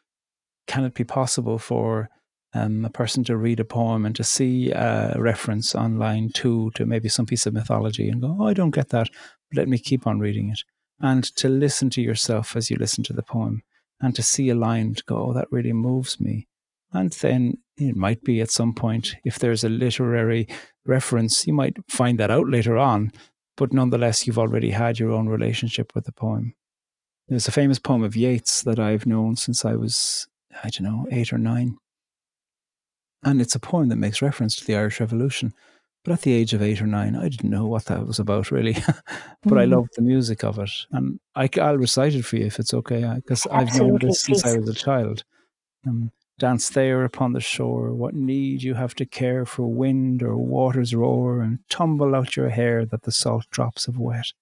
can 0.67 0.85
it 0.85 0.95
be 0.95 1.05
possible 1.05 1.59
for 1.59 2.09
um, 2.55 2.85
a 2.85 2.91
person 2.91 3.25
to 3.25 3.37
read 3.37 3.61
a 3.61 3.65
poem 3.65 4.07
and 4.07 4.15
to 4.17 4.25
see 4.25 4.71
a 4.71 5.17
reference 5.19 5.75
on 5.75 5.99
line 5.99 6.31
two 6.33 6.71
to 6.77 6.87
maybe 6.87 7.09
some 7.09 7.27
piece 7.27 7.47
of 7.47 7.55
mythology 7.55 8.09
and 8.09 8.23
go, 8.23 8.37
oh, 8.39 8.47
I 8.47 8.55
don't 8.55 8.71
get 8.71 8.91
that, 8.91 9.09
let 9.55 9.69
me 9.69 9.79
keep 9.79 10.07
on 10.07 10.21
reading 10.21 10.51
it. 10.51 10.61
And 11.01 11.25
to 11.37 11.49
listen 11.49 11.91
to 11.91 12.01
yourself 12.01 12.57
as 12.57 12.71
you 12.71 12.77
listen 12.77 13.03
to 13.05 13.13
the 13.13 13.23
poem 13.23 13.63
and 14.01 14.15
to 14.15 14.23
see 14.23 14.49
a 14.49 14.55
line 14.55 14.95
to 14.95 15.05
go, 15.05 15.17
oh, 15.17 15.33
that 15.35 15.49
really 15.51 15.73
moves 15.73 16.21
me. 16.21 16.47
And 16.93 17.11
then 17.13 17.59
it 17.77 17.97
might 17.97 18.23
be 18.23 18.41
at 18.41 18.51
some 18.51 18.73
point, 18.73 19.17
if 19.25 19.39
there's 19.41 19.65
a 19.65 19.69
literary 19.69 20.47
reference, 20.87 21.47
you 21.47 21.53
might 21.53 21.77
find 21.89 22.19
that 22.21 22.31
out 22.31 22.49
later 22.49 22.79
on, 22.79 23.11
but 23.57 23.73
nonetheless, 23.73 24.27
you've 24.27 24.39
already 24.39 24.71
had 24.71 24.99
your 24.99 25.11
own 25.11 25.29
relationship 25.29 25.93
with 25.95 26.05
the 26.05 26.13
poem. 26.13 26.55
There's 27.27 27.49
a 27.49 27.53
famous 27.53 27.79
poem 27.79 28.05
of 28.05 28.15
Yeats 28.15 28.63
that 28.63 28.79
I've 28.79 29.07
known 29.07 29.37
since 29.37 29.65
I 29.65 29.75
was, 29.75 30.29
I 30.63 30.69
don't 30.69 30.83
know, 30.83 31.07
eight 31.11 31.33
or 31.33 31.39
nine. 31.39 31.79
And 33.25 33.41
it's 33.41 33.55
a 33.55 33.61
poem 33.61 33.89
that 33.89 33.97
makes 33.97 34.23
reference 34.23 34.57
to 34.57 34.65
the 34.65 34.77
Irish 34.77 35.01
Revolution. 35.01 35.55
But 36.05 36.13
at 36.13 36.23
the 36.23 36.35
age 36.35 36.53
of 36.53 36.61
eight 36.61 36.83
or 36.83 36.87
nine, 36.87 37.17
I 37.17 37.29
didn't 37.29 37.49
know 37.49 37.67
what 37.67 37.87
that 37.87 38.07
was 38.07 38.19
about 38.19 38.51
really. 38.51 38.75
but 39.43 39.55
mm. 39.55 39.61
I 39.61 39.65
loved 39.65 39.97
the 39.97 40.03
music 40.03 40.45
of 40.45 40.59
it. 40.59 40.71
And 40.93 41.19
I, 41.35 41.49
will 41.57 41.79
recite 41.79 42.15
it 42.15 42.25
for 42.25 42.37
you 42.37 42.47
if 42.47 42.59
it's 42.59 42.75
okay, 42.75 43.11
because 43.17 43.47
I've 43.51 43.75
known 43.75 43.99
this 44.01 44.21
since 44.21 44.45
I 44.45 44.59
was 44.59 44.69
a 44.69 44.75
child. 44.75 45.25
Um, 45.87 46.13
Dance 46.37 46.69
there 46.69 47.05
upon 47.05 47.33
the 47.33 47.41
shore, 47.41 47.95
what 47.95 48.13
need 48.13 48.61
you 48.61 48.75
have 48.75 48.97
to 48.97 49.07
care 49.07 49.47
for 49.47 49.73
wind 49.73 50.21
or 50.21 50.37
water's 50.37 50.93
roar, 50.93 51.41
and 51.41 51.61
tumble 51.69 52.17
out 52.17 52.37
your 52.37 52.49
hair 52.49 52.85
that 52.85 53.03
the 53.03 53.13
salt 53.13 53.47
drops 53.51 53.87
have 53.87 53.99
wet. 53.99 54.33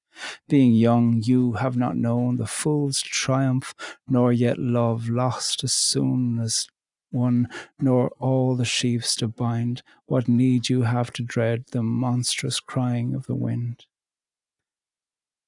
Being 0.49 0.73
young, 0.73 1.21
you 1.23 1.53
have 1.55 1.77
not 1.77 1.97
known 1.97 2.37
the 2.37 2.47
fool's 2.47 3.03
triumph, 3.03 3.75
nor 4.09 4.33
yet 4.33 4.59
love 4.59 5.11
lost 5.11 5.65
as 5.65 5.75
soon 5.75 6.39
as 6.39 6.67
one, 7.12 7.49
nor 7.78 8.11
all 8.19 8.57
the 8.57 8.64
sheaves 8.64 9.14
to 9.16 9.28
bind. 9.28 9.83
What 10.07 10.28
need 10.28 10.69
you 10.69 10.83
have 10.83 11.12
to 11.14 11.23
dread 11.23 11.64
the 11.73 11.83
monstrous 11.83 12.61
crying 12.61 13.14
of 13.14 13.26
the 13.26 13.35
wind? 13.35 13.87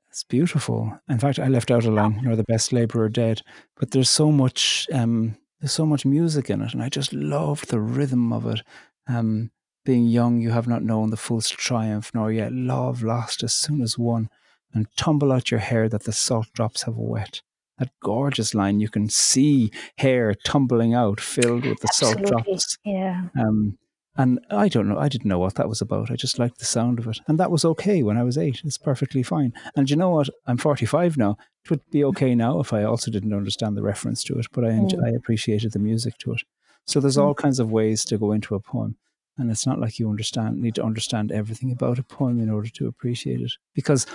It's 0.08 0.24
beautiful. 0.24 1.00
In 1.08 1.18
fact, 1.18 1.38
I 1.38 1.48
left 1.48 1.70
out 1.70 1.84
a 1.84 1.90
line, 1.90 2.20
nor 2.22 2.36
the 2.36 2.44
best 2.44 2.72
labourer 2.72 3.08
dead, 3.08 3.42
but 3.76 3.90
there's 3.90 4.10
so 4.10 4.30
much, 4.30 4.86
um, 4.92 5.36
there's 5.60 5.72
so 5.72 5.86
much 5.86 6.06
music 6.06 6.50
in 6.50 6.60
it, 6.60 6.72
and 6.72 6.82
I 6.82 6.88
just 6.88 7.12
loved 7.12 7.68
the 7.68 7.80
rhythm 7.80 8.32
of 8.32 8.46
it. 8.46 8.62
Um, 9.08 9.50
being 9.84 10.06
young, 10.06 10.40
you 10.40 10.50
have 10.50 10.68
not 10.68 10.82
known 10.82 11.10
the 11.10 11.16
fool's 11.16 11.48
triumph, 11.48 12.12
nor 12.14 12.30
yet 12.30 12.52
love 12.52 13.02
lost 13.02 13.42
as 13.42 13.54
soon 13.54 13.82
as 13.82 13.98
won, 13.98 14.30
and 14.72 14.86
tumble 14.96 15.32
out 15.32 15.50
your 15.50 15.60
hair 15.60 15.88
that 15.88 16.04
the 16.04 16.12
salt 16.12 16.46
drops 16.54 16.82
have 16.82 16.96
wet 16.96 17.42
that 17.78 17.90
gorgeous 18.02 18.54
line. 18.54 18.80
You 18.80 18.88
can 18.88 19.08
see 19.08 19.70
hair 19.98 20.34
tumbling 20.44 20.94
out, 20.94 21.20
filled 21.20 21.64
with 21.64 21.80
the 21.80 21.88
Absolutely. 21.88 22.26
salt 22.26 22.44
drops. 22.44 22.78
Yeah. 22.84 23.28
Um, 23.38 23.78
and 24.16 24.38
I 24.50 24.68
don't 24.68 24.88
know. 24.88 24.98
I 24.98 25.08
didn't 25.08 25.28
know 25.28 25.40
what 25.40 25.56
that 25.56 25.68
was 25.68 25.80
about. 25.80 26.10
I 26.10 26.14
just 26.14 26.38
liked 26.38 26.58
the 26.58 26.64
sound 26.64 27.00
of 27.00 27.08
it, 27.08 27.20
and 27.26 27.38
that 27.40 27.50
was 27.50 27.64
okay 27.64 28.02
when 28.02 28.16
I 28.16 28.22
was 28.22 28.38
eight. 28.38 28.62
It's 28.64 28.78
perfectly 28.78 29.24
fine. 29.24 29.52
And 29.74 29.90
you 29.90 29.96
know 29.96 30.10
what? 30.10 30.28
I'm 30.46 30.56
45 30.56 31.16
now. 31.16 31.36
It 31.64 31.70
would 31.70 31.90
be 31.90 32.04
okay 32.04 32.34
now 32.34 32.60
if 32.60 32.72
I 32.72 32.84
also 32.84 33.10
didn't 33.10 33.34
understand 33.34 33.76
the 33.76 33.82
reference 33.82 34.22
to 34.24 34.38
it, 34.38 34.46
but 34.52 34.64
I 34.64 34.68
mm. 34.68 35.04
I 35.04 35.10
appreciated 35.10 35.72
the 35.72 35.80
music 35.80 36.18
to 36.18 36.32
it. 36.32 36.42
So 36.86 37.00
there's 37.00 37.18
all 37.18 37.34
mm. 37.34 37.38
kinds 37.38 37.58
of 37.58 37.72
ways 37.72 38.04
to 38.06 38.18
go 38.18 38.30
into 38.30 38.54
a 38.54 38.60
poem, 38.60 38.96
and 39.36 39.50
it's 39.50 39.66
not 39.66 39.80
like 39.80 39.98
you 39.98 40.08
understand 40.08 40.60
need 40.60 40.76
to 40.76 40.84
understand 40.84 41.32
everything 41.32 41.72
about 41.72 41.98
a 41.98 42.04
poem 42.04 42.40
in 42.40 42.50
order 42.50 42.68
to 42.68 42.86
appreciate 42.86 43.40
it, 43.40 43.52
because 43.74 44.06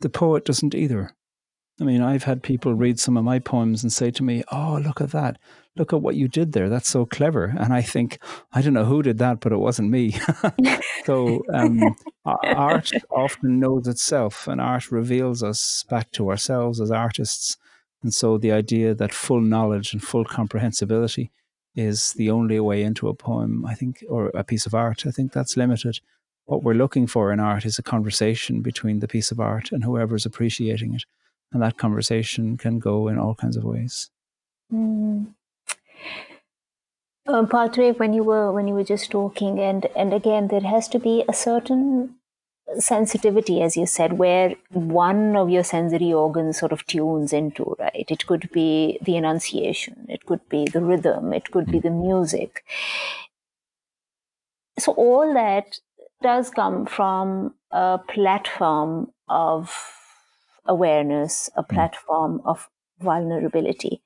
the 0.00 0.10
poet 0.10 0.44
doesn't 0.44 0.76
either. 0.76 1.16
I 1.80 1.84
mean, 1.84 2.02
I've 2.02 2.24
had 2.24 2.42
people 2.42 2.74
read 2.74 3.00
some 3.00 3.16
of 3.16 3.24
my 3.24 3.38
poems 3.38 3.82
and 3.82 3.90
say 3.90 4.10
to 4.10 4.22
me, 4.22 4.44
Oh, 4.52 4.78
look 4.84 5.00
at 5.00 5.12
that. 5.12 5.38
Look 5.76 5.94
at 5.94 6.02
what 6.02 6.14
you 6.14 6.28
did 6.28 6.52
there. 6.52 6.68
That's 6.68 6.88
so 6.88 7.06
clever. 7.06 7.54
And 7.58 7.72
I 7.72 7.80
think, 7.80 8.18
I 8.52 8.60
don't 8.60 8.74
know 8.74 8.84
who 8.84 9.02
did 9.02 9.16
that, 9.18 9.40
but 9.40 9.52
it 9.52 9.56
wasn't 9.56 9.90
me. 9.90 10.18
so 11.06 11.42
um, 11.54 11.96
art 12.24 12.90
often 13.10 13.60
knows 13.60 13.88
itself 13.88 14.46
and 14.46 14.60
art 14.60 14.90
reveals 14.90 15.42
us 15.42 15.84
back 15.88 16.10
to 16.12 16.28
ourselves 16.28 16.80
as 16.80 16.90
artists. 16.90 17.56
And 18.02 18.12
so 18.12 18.36
the 18.36 18.52
idea 18.52 18.94
that 18.94 19.14
full 19.14 19.40
knowledge 19.40 19.94
and 19.94 20.02
full 20.02 20.24
comprehensibility 20.24 21.30
is 21.74 22.12
the 22.14 22.30
only 22.30 22.60
way 22.60 22.82
into 22.82 23.08
a 23.08 23.14
poem, 23.14 23.64
I 23.64 23.74
think, 23.74 24.04
or 24.08 24.30
a 24.34 24.44
piece 24.44 24.66
of 24.66 24.74
art, 24.74 25.06
I 25.06 25.12
think 25.12 25.32
that's 25.32 25.56
limited. 25.56 26.00
What 26.44 26.62
we're 26.62 26.74
looking 26.74 27.06
for 27.06 27.32
in 27.32 27.40
art 27.40 27.64
is 27.64 27.78
a 27.78 27.82
conversation 27.82 28.60
between 28.60 28.98
the 28.98 29.08
piece 29.08 29.30
of 29.30 29.40
art 29.40 29.70
and 29.70 29.84
whoever's 29.84 30.26
appreciating 30.26 30.94
it 30.94 31.04
and 31.52 31.62
that 31.62 31.78
conversation 31.78 32.56
can 32.56 32.78
go 32.78 33.08
in 33.08 33.18
all 33.18 33.34
kinds 33.34 33.56
of 33.56 33.64
ways. 33.64 34.10
Mm. 34.72 35.34
Um, 37.26 37.46
when 37.46 38.12
you 38.12 38.24
were 38.24 38.50
when 38.52 38.66
you 38.66 38.74
were 38.74 38.84
just 38.84 39.10
talking, 39.10 39.60
and 39.60 39.86
and 39.94 40.12
again, 40.12 40.48
there 40.48 40.60
has 40.62 40.88
to 40.88 40.98
be 40.98 41.24
a 41.28 41.32
certain 41.32 42.16
sensitivity, 42.78 43.62
as 43.62 43.76
you 43.76 43.86
said, 43.86 44.18
where 44.18 44.54
one 44.70 45.36
of 45.36 45.50
your 45.50 45.64
sensory 45.64 46.12
organs 46.12 46.58
sort 46.58 46.72
of 46.72 46.86
tunes 46.86 47.32
into, 47.32 47.76
right? 47.78 48.06
It 48.08 48.26
could 48.26 48.50
be 48.52 48.98
the 49.02 49.16
enunciation, 49.16 50.06
it 50.08 50.26
could 50.26 50.48
be 50.48 50.66
the 50.66 50.80
rhythm, 50.80 51.32
it 51.32 51.50
could 51.50 51.66
be 51.66 51.78
hmm. 51.78 51.88
the 51.88 51.90
music. 51.90 52.64
So 54.78 54.92
all 54.92 55.34
that 55.34 55.78
does 56.22 56.50
come 56.50 56.86
from 56.86 57.54
a 57.70 57.98
platform 57.98 59.12
of 59.28 59.74
awareness, 60.66 61.50
a 61.56 61.62
hmm. 61.62 61.74
platform 61.74 62.40
of 62.44 62.68
vulnerability. 63.00 64.02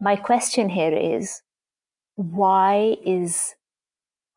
My 0.00 0.16
question 0.16 0.68
here 0.70 0.96
is 0.96 1.42
why 2.16 2.96
is 3.04 3.54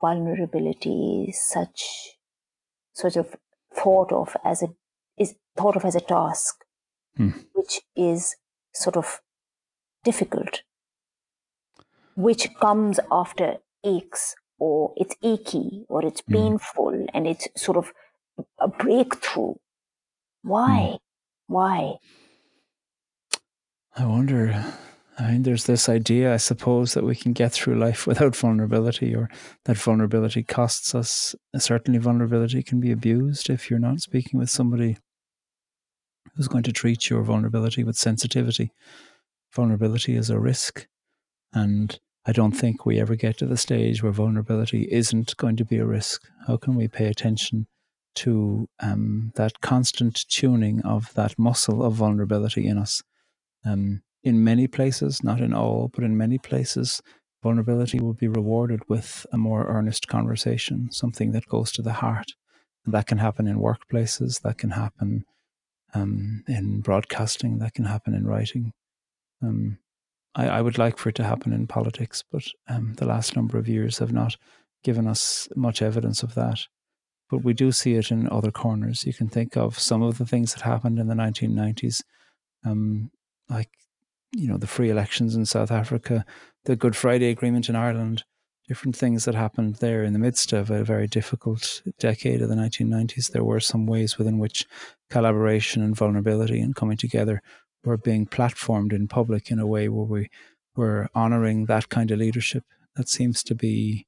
vulnerability 0.01 1.33
such 1.33 2.17
sort 2.93 3.15
of 3.15 3.35
thought 3.73 4.11
of 4.11 4.35
as 4.43 4.63
a 4.63 4.67
is 5.17 5.35
thought 5.57 5.75
of 5.75 5.85
as 5.85 5.95
a 5.95 6.01
task 6.01 6.63
hmm. 7.17 7.29
which 7.53 7.81
is 7.95 8.35
sort 8.73 8.97
of 8.97 9.21
difficult 10.03 10.61
which 12.15 12.47
comes 12.61 12.99
after 13.11 13.57
aches 13.83 14.35
or 14.57 14.93
it's 14.95 15.15
achy 15.23 15.85
or 15.89 16.05
it's 16.05 16.21
hmm. 16.21 16.33
painful 16.33 17.05
and 17.13 17.27
it's 17.27 17.47
sort 17.55 17.77
of 17.77 17.91
a 18.59 18.67
breakthrough 18.67 19.53
why 20.43 20.91
hmm. 20.91 20.95
Why? 21.47 21.95
I 23.95 24.05
wonder. 24.05 24.73
I 25.17 25.31
mean, 25.31 25.43
there's 25.43 25.65
this 25.65 25.87
idea, 25.87 26.33
I 26.33 26.37
suppose, 26.37 26.93
that 26.93 27.05
we 27.05 27.15
can 27.15 27.31
get 27.31 27.53
through 27.53 27.79
life 27.79 28.05
without 28.07 28.35
vulnerability, 28.35 29.15
or 29.15 29.29
that 29.65 29.77
vulnerability 29.77 30.43
costs 30.43 30.93
us. 30.93 31.35
Certainly, 31.57 31.99
vulnerability 31.99 32.63
can 32.63 32.79
be 32.79 32.91
abused 32.91 33.49
if 33.49 33.69
you're 33.69 33.79
not 33.79 34.01
speaking 34.01 34.39
with 34.39 34.49
somebody 34.49 34.97
who's 36.35 36.47
going 36.47 36.63
to 36.63 36.73
treat 36.73 37.09
your 37.09 37.23
vulnerability 37.23 37.83
with 37.83 37.95
sensitivity. 37.95 38.71
Vulnerability 39.53 40.15
is 40.15 40.29
a 40.29 40.39
risk. 40.39 40.87
And 41.53 41.97
I 42.25 42.33
don't 42.33 42.51
think 42.51 42.85
we 42.85 42.99
ever 42.99 43.15
get 43.15 43.37
to 43.37 43.45
the 43.45 43.55
stage 43.55 44.03
where 44.03 44.11
vulnerability 44.11 44.89
isn't 44.91 45.37
going 45.37 45.55
to 45.57 45.65
be 45.65 45.77
a 45.77 45.85
risk. 45.85 46.23
How 46.47 46.57
can 46.57 46.75
we 46.75 46.89
pay 46.89 47.05
attention 47.05 47.67
to 48.15 48.67
um, 48.79 49.31
that 49.35 49.61
constant 49.61 50.27
tuning 50.29 50.81
of 50.81 51.13
that 51.13 51.37
muscle 51.37 51.83
of 51.83 51.93
vulnerability 51.93 52.67
in 52.67 52.77
us. 52.77 53.03
Um, 53.65 54.01
in 54.23 54.43
many 54.43 54.67
places, 54.67 55.23
not 55.23 55.39
in 55.39 55.53
all, 55.53 55.91
but 55.93 56.03
in 56.03 56.17
many 56.17 56.37
places, 56.37 57.01
vulnerability 57.43 57.99
will 57.99 58.13
be 58.13 58.27
rewarded 58.27 58.81
with 58.89 59.25
a 59.31 59.37
more 59.37 59.67
earnest 59.67 60.07
conversation, 60.07 60.91
something 60.91 61.31
that 61.31 61.45
goes 61.45 61.71
to 61.73 61.83
the 61.83 61.93
heart. 61.93 62.31
And 62.85 62.93
that 62.93 63.07
can 63.07 63.19
happen 63.19 63.47
in 63.47 63.59
workplaces, 63.59 64.41
that 64.41 64.57
can 64.57 64.71
happen 64.71 65.25
um, 65.93 66.43
in 66.47 66.81
broadcasting, 66.81 67.59
that 67.59 67.73
can 67.73 67.85
happen 67.85 68.13
in 68.13 68.25
writing. 68.25 68.73
Um, 69.41 69.77
I, 70.33 70.47
I, 70.47 70.61
would 70.61 70.77
like 70.77 70.97
for 70.97 71.09
it 71.09 71.15
to 71.15 71.23
happen 71.23 71.53
in 71.53 71.67
politics, 71.67 72.23
but 72.31 72.43
um, 72.67 72.93
the 72.95 73.05
last 73.05 73.35
number 73.35 73.57
of 73.57 73.67
years 73.67 73.99
have 73.99 74.11
not 74.11 74.37
given 74.83 75.07
us 75.07 75.47
much 75.55 75.81
evidence 75.81 76.23
of 76.23 76.35
that. 76.35 76.61
But 77.29 77.43
we 77.43 77.53
do 77.53 77.71
see 77.71 77.95
it 77.95 78.11
in 78.11 78.29
other 78.29 78.51
corners. 78.51 79.05
You 79.05 79.13
can 79.13 79.27
think 79.27 79.57
of 79.57 79.79
some 79.79 80.03
of 80.03 80.17
the 80.17 80.25
things 80.25 80.53
that 80.53 80.61
happened 80.61 80.99
in 80.99 81.07
the 81.07 81.15
1990s, 81.15 82.03
um, 82.63 83.11
like 83.49 83.69
you 84.31 84.47
know 84.47 84.57
the 84.57 84.67
free 84.67 84.89
elections 84.89 85.35
in 85.35 85.45
South 85.45 85.71
Africa, 85.71 86.25
the 86.65 86.75
Good 86.75 86.95
Friday 86.95 87.29
Agreement 87.29 87.69
in 87.69 87.75
Ireland, 87.75 88.23
different 88.67 88.95
things 88.95 89.25
that 89.25 89.35
happened 89.35 89.75
there 89.75 90.03
in 90.03 90.13
the 90.13 90.19
midst 90.19 90.53
of 90.53 90.69
a 90.69 90.83
very 90.83 91.07
difficult 91.07 91.81
decade 91.99 92.41
of 92.41 92.49
the 92.49 92.55
1990s. 92.55 93.31
There 93.31 93.43
were 93.43 93.59
some 93.59 93.85
ways 93.85 94.17
within 94.17 94.39
which 94.39 94.65
collaboration 95.09 95.81
and 95.83 95.95
vulnerability 95.95 96.59
and 96.59 96.75
coming 96.75 96.97
together 96.97 97.41
were 97.83 97.97
being 97.97 98.25
platformed 98.25 98.93
in 98.93 99.07
public 99.07 99.51
in 99.51 99.59
a 99.59 99.67
way 99.67 99.87
where 99.89 100.05
we 100.05 100.29
were 100.75 101.07
honoring 101.13 101.65
that 101.65 101.89
kind 101.89 102.11
of 102.11 102.19
leadership. 102.19 102.63
That 102.95 103.07
seems 103.09 103.43
to 103.43 103.55
be 103.55 104.07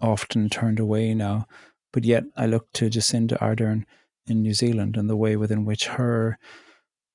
often 0.00 0.48
turned 0.48 0.78
away 0.78 1.14
now. 1.14 1.46
But 1.92 2.04
yet, 2.04 2.24
I 2.36 2.46
look 2.46 2.72
to 2.74 2.90
Jacinda 2.90 3.38
Ardern 3.38 3.84
in 4.26 4.42
New 4.42 4.54
Zealand 4.54 4.96
and 4.96 5.08
the 5.08 5.16
way 5.16 5.36
within 5.36 5.64
which 5.64 5.86
her 5.86 6.38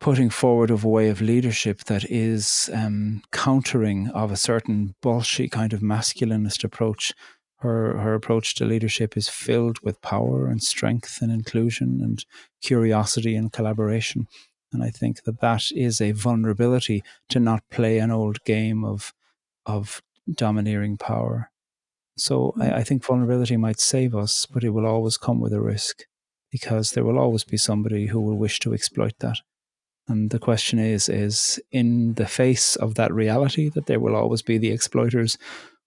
putting 0.01 0.32
forward 0.32 0.72
of 0.72 0.84
a 0.84 0.90
way 0.90 1.10
of 1.10 1.22
leadership 1.22 1.84
that 1.84 2.04
is 2.10 2.72
um, 2.74 3.22
countering 3.32 4.10
of 4.10 4.32
a 4.32 4.36
certain 4.36 4.96
bolshy 5.04 5.50
kind 5.50 5.74
of 5.74 5.82
masculinist 5.82 6.63
approach. 6.63 7.13
Her, 7.58 8.00
her 8.00 8.16
approach 8.16 8.56
to 8.56 8.66
leadership 8.66 9.16
is 9.16 9.30
filled 9.30 9.80
with 9.84 10.01
power 10.01 10.48
and 10.48 10.63
strength 10.63 11.22
and 11.22 11.32
inclusion 11.32 12.00
and 12.01 12.25
curiosity 12.63 13.36
and 13.36 13.54
collaboration. 13.54 14.28
And 14.74 14.84
I 14.84 14.90
think 14.90 15.24
that 15.24 15.42
that 15.42 15.66
is 15.72 16.01
a 16.01 16.13
vulnerability 16.13 17.04
to 17.30 17.40
not 17.40 17.62
play 17.70 18.00
an 18.00 18.10
old 18.10 18.44
game 18.44 18.84
of, 18.84 19.13
of 19.68 20.01
domineering 20.34 20.98
power. 20.98 21.50
So 22.18 22.53
I, 22.58 22.65
mm-hmm. 22.65 22.75
I 22.75 22.84
think 22.84 23.06
vulnerability 23.06 23.58
might 23.58 23.80
save 23.80 24.15
us, 24.15 24.46
but 24.46 24.63
it 24.63 24.70
will 24.70 24.86
always 24.86 25.18
come 25.18 25.39
with 25.39 25.53
a 25.53 25.62
risk 25.62 26.03
because 26.51 26.91
there 26.91 27.06
will 27.06 27.18
always 27.18 27.44
be 27.44 27.58
somebody 27.58 28.08
who 28.08 28.20
will 28.20 28.38
wish 28.38 28.60
to 28.60 28.74
exploit 28.74 29.13
that. 29.20 29.38
And 30.08 30.30
the 30.30 30.39
question 30.39 30.80
is, 30.80 31.08
is 31.08 31.62
in 31.72 32.15
the 32.15 32.25
face 32.25 32.75
of 32.75 32.96
that 32.96 33.13
reality 33.13 33.70
that 33.70 33.86
there 33.86 34.00
will 34.00 34.15
always 34.15 34.41
be 34.41 34.58
the 34.58 34.72
exploiters, 34.72 35.38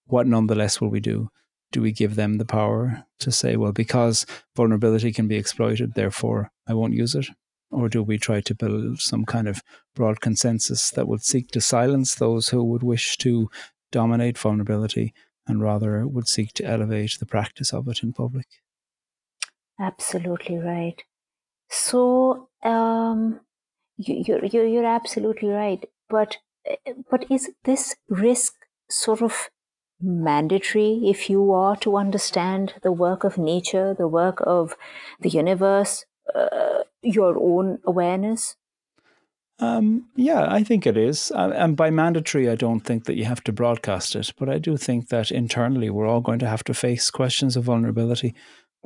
what 0.07 0.26
nonetheless 0.26 0.81
will 0.81 0.88
we 0.88 1.00
do? 1.00 1.28
Do 1.73 1.83
we 1.83 1.93
give 1.93 2.14
them 2.14 2.38
the 2.38 2.45
power 2.45 3.04
to 3.19 3.33
say, 3.33 3.57
well, 3.57 3.73
because 3.73 4.25
vulnerability 4.57 5.12
can 5.12 5.28
be 5.28 5.37
exploited, 5.37 5.95
therefore 5.95 6.50
I 6.66 6.75
won't 6.75 6.95
use 6.95 7.14
it? 7.14 7.26
Or 7.71 7.88
do 7.88 8.02
we 8.02 8.16
try 8.16 8.40
to 8.43 8.54
build 8.54 9.00
some 9.00 9.25
kind 9.25 9.49
of 9.49 9.62
broad 9.95 10.21
consensus 10.21 10.90
that 10.93 11.09
would 11.09 11.25
seek 11.25 11.50
to 11.50 11.61
silence 11.61 12.14
those 12.14 12.49
who 12.49 12.62
would 12.64 12.85
wish 12.85 13.16
to 13.19 13.50
dominate 13.90 14.38
vulnerability 14.38 15.12
and 15.47 15.61
rather 15.61 16.07
would 16.07 16.29
seek 16.29 16.53
to 16.55 16.65
elevate 16.65 17.17
the 17.19 17.27
practice 17.27 17.73
of 17.73 17.89
it 17.89 18.03
in 18.03 18.13
public? 18.13 18.47
Absolutely 19.79 20.59
right. 20.59 21.03
So, 21.69 22.49
um, 22.63 23.41
you, 23.97 24.23
you're, 24.27 24.67
you're 24.67 24.87
absolutely 24.87 25.49
right. 25.49 25.85
But 26.09 26.39
but 27.11 27.31
is 27.31 27.51
this 27.65 27.97
risk 28.09 28.55
sort 28.89 29.23
of 29.23 29.51
mandatory 30.01 31.03
if 31.05 31.31
you 31.31 31.53
are 31.53 31.77
to 31.77 31.97
understand 31.97 32.75
the 32.83 32.93
work 32.93 33.25
of 33.25 33.39
nature, 33.39 33.95
the 33.95 34.09
work 34.09 34.39
of 34.47 34.75
the 35.21 35.29
universe, 35.29 36.05
uh, 36.35 36.83
your 37.03 37.39
own 37.39 37.79
awareness? 37.85 38.57
Um, 39.61 40.07
yeah, 40.17 40.47
I 40.53 40.65
think 40.65 40.87
it 40.87 40.97
is. 40.97 41.31
And 41.35 41.77
by 41.77 41.91
mandatory, 41.91 42.51
I 42.51 42.57
don't 42.57 42.81
think 42.81 43.05
that 43.05 43.17
you 43.17 43.25
have 43.25 43.45
to 43.45 43.53
broadcast 43.53 44.17
it, 44.17 44.33
but 44.37 44.49
I 44.49 44.59
do 44.59 44.77
think 44.77 45.09
that 45.09 45.31
internally 45.31 45.91
we're 45.91 46.09
all 46.09 46.21
going 46.21 46.41
to 46.41 46.49
have 46.49 46.65
to 46.65 46.75
face 46.75 47.11
questions 47.11 47.57
of 47.57 47.65
vulnerability 47.65 48.35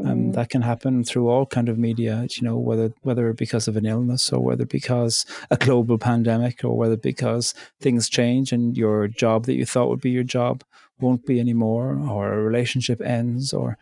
um, 0.05 0.19
mm. 0.19 0.33
that 0.35 0.51
can 0.51 0.63
happen 0.63 1.05
through 1.05 1.29
all 1.29 1.47
kind 1.47 1.69
of 1.69 1.79
media, 1.79 2.27
you 2.31 2.43
know, 2.43 2.57
whether 2.57 2.93
whether 3.03 3.33
because 3.33 3.67
of 3.67 3.77
an 3.77 3.87
illness 3.87 4.33
or 4.33 4.41
whether 4.41 4.65
because 4.65 5.27
a 5.51 5.57
global 5.57 5.99
pandemic 5.99 6.65
or 6.65 6.77
whether 6.77 6.97
because 6.97 7.55
things 7.81 8.09
change 8.09 8.53
and 8.53 8.77
your 8.77 9.09
job 9.09 9.47
that 9.47 9.55
you 9.55 9.65
thought 9.65 9.89
would 9.89 10.01
be 10.01 10.11
your 10.11 10.25
job 10.25 10.63
won't 11.01 11.27
be 11.27 11.41
anymore, 11.41 11.99
or 12.09 12.33
a 12.33 12.43
relationship 12.43 13.01
ends, 13.01 13.53
or 13.53 13.79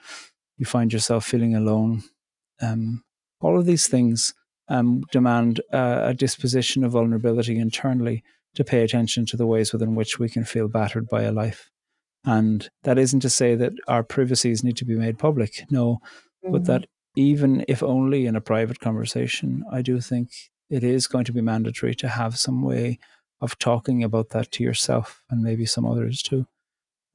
you 0.58 0.66
find 0.66 0.92
yourself 0.92 1.24
feeling 1.24 1.54
alone. 1.54 2.02
Um, 2.60 3.02
all 3.40 3.58
of 3.58 3.66
these 3.66 3.86
things 3.86 4.34
um, 4.68 5.02
demand 5.12 5.60
uh, 5.72 6.00
a 6.04 6.14
disposition 6.14 6.84
of 6.84 6.92
vulnerability 6.92 7.58
internally 7.58 8.22
to 8.54 8.64
pay 8.64 8.82
attention 8.82 9.26
to 9.26 9.36
the 9.36 9.46
ways 9.46 9.72
within 9.72 9.94
which 9.94 10.18
we 10.18 10.28
can 10.28 10.44
feel 10.44 10.68
battered 10.68 11.08
by 11.08 11.22
a 11.22 11.32
life. 11.32 11.70
And 12.24 12.68
that 12.82 12.98
isn't 12.98 13.20
to 13.20 13.30
say 13.30 13.54
that 13.54 13.72
our 13.86 14.02
privacies 14.02 14.64
need 14.64 14.76
to 14.78 14.84
be 14.84 14.96
made 14.96 15.18
public, 15.18 15.64
no, 15.70 16.00
mm-hmm. 16.44 16.52
but 16.52 16.64
that 16.64 16.86
even 17.14 17.64
if 17.68 17.82
only 17.82 18.26
in 18.26 18.34
a 18.34 18.40
private 18.40 18.80
conversation, 18.80 19.64
I 19.70 19.82
do 19.82 20.00
think 20.00 20.30
it 20.68 20.82
is 20.82 21.06
going 21.06 21.24
to 21.24 21.32
be 21.32 21.40
mandatory 21.40 21.94
to 21.96 22.08
have 22.08 22.38
some 22.38 22.62
way 22.62 22.98
of 23.40 23.58
talking 23.58 24.02
about 24.02 24.30
that 24.30 24.50
to 24.52 24.64
yourself 24.64 25.22
and 25.30 25.42
maybe 25.42 25.66
some 25.66 25.86
others 25.86 26.22
too 26.22 26.46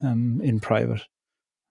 um, 0.02 0.40
in 0.42 0.60
private. 0.60 1.02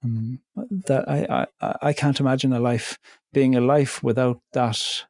Um, 0.04 0.40
that 0.88 1.08
I, 1.08 1.48
I 1.62 1.76
I 1.82 1.94
can't 1.94 2.20
imagine 2.20 2.54
a 2.54 2.60
life 2.60 2.98
being 3.34 3.56
a 3.56 3.62
life 3.62 4.02
without 4.02 4.40
that 4.54 5.06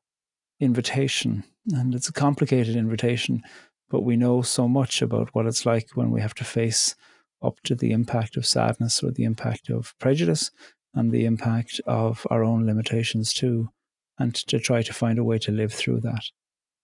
invitation, 0.61 1.43
and 1.73 1.93
it's 1.93 2.07
a 2.07 2.13
complicated 2.13 2.75
invitation. 2.75 3.41
But 3.89 4.03
we 4.03 4.15
know 4.15 4.41
so 4.41 4.69
much 4.69 5.01
about 5.01 5.35
what 5.35 5.45
it's 5.45 5.65
like 5.65 5.89
when 5.95 6.11
we 6.11 6.21
have 6.21 6.35
to 6.35 6.45
face 6.45 6.95
up 7.41 7.59
to 7.63 7.75
the 7.75 7.91
impact 7.91 8.37
of 8.37 8.45
sadness 8.45 9.03
or 9.03 9.11
the 9.11 9.25
impact 9.25 9.69
of 9.69 9.93
prejudice 9.99 10.51
and 10.93 11.11
the 11.11 11.25
impact 11.25 11.81
of 11.85 12.25
our 12.29 12.43
own 12.43 12.65
limitations 12.65 13.33
too, 13.33 13.69
and 14.17 14.33
to 14.35 14.59
try 14.59 14.81
to 14.81 14.93
find 14.93 15.19
a 15.19 15.23
way 15.23 15.39
to 15.39 15.51
live 15.51 15.73
through 15.73 15.99
that. 16.01 16.23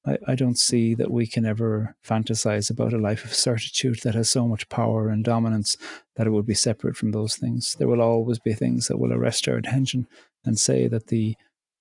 I, 0.06 0.18
I 0.32 0.36
don't 0.36 0.58
see 0.58 0.96
that 0.96 1.12
we 1.12 1.28
can 1.28 1.46
ever 1.46 1.96
fantasize 2.06 2.70
about 2.70 2.94
a 2.94 2.98
life 2.98 3.24
of 3.26 3.34
certitude 3.34 4.00
that 4.04 4.16
has 4.16 4.30
so 4.30 4.48
much 4.48 4.70
power 4.70 5.10
and 5.10 5.24
dominance 5.24 5.78
that 6.16 6.28
it 6.28 6.32
would 6.32 6.46
be 6.46 6.56
separate 6.56 6.96
from 6.96 7.12
those 7.12 7.36
things. 7.36 7.76
There 7.78 7.88
will 7.88 8.02
always 8.02 8.40
be 8.40 8.54
things 8.54 8.88
that 8.88 9.00
will 9.00 9.14
arrest 9.14 9.48
our 9.48 9.56
attention 9.56 10.08
and 10.46 10.58
say 10.58 10.88
that 10.88 11.08
the 11.08 11.36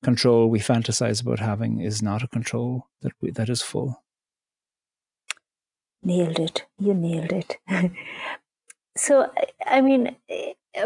control 0.08 0.48
we 0.54 0.60
fantasize 0.70 1.22
about 1.22 1.40
having 1.50 1.80
is 1.80 2.02
not 2.08 2.22
a 2.22 2.32
control 2.36 2.88
that 3.02 3.12
we, 3.20 3.30
that 3.38 3.50
is 3.54 3.62
full. 3.70 3.90
Nailed 6.02 6.38
it. 6.48 6.64
You 6.78 6.94
nailed 6.94 7.32
it. 7.32 7.56
so 8.96 9.30
i 9.66 9.80
mean 9.80 10.16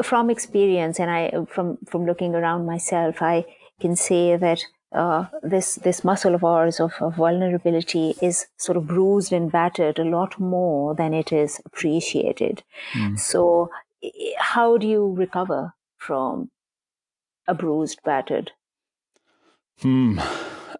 from 0.02 0.30
experience 0.30 0.98
and 0.98 1.10
i 1.10 1.30
from 1.54 1.78
from 1.90 2.06
looking 2.06 2.34
around 2.34 2.66
myself 2.66 3.22
i 3.22 3.44
can 3.80 3.94
say 3.94 4.36
that 4.36 4.64
uh, 4.92 5.26
this 5.42 5.76
this 5.76 6.02
muscle 6.02 6.34
of 6.34 6.42
ours 6.42 6.80
of, 6.80 6.92
of, 7.00 7.14
vulnerability 7.14 8.14
is 8.20 8.46
sort 8.56 8.76
of 8.76 8.88
bruised 8.88 9.32
and 9.32 9.52
battered 9.52 10.00
a 10.00 10.04
lot 10.04 10.38
more 10.40 10.96
than 10.96 11.14
it 11.14 11.32
is 11.32 11.60
appreciated. 11.64 12.64
Mm. 12.94 13.16
So, 13.16 13.70
how 14.38 14.76
do 14.78 14.88
you 14.88 15.14
recover 15.16 15.74
from 15.96 16.50
a 17.46 17.54
bruised, 17.54 18.00
battered? 18.04 18.50
Hmm. 19.82 20.20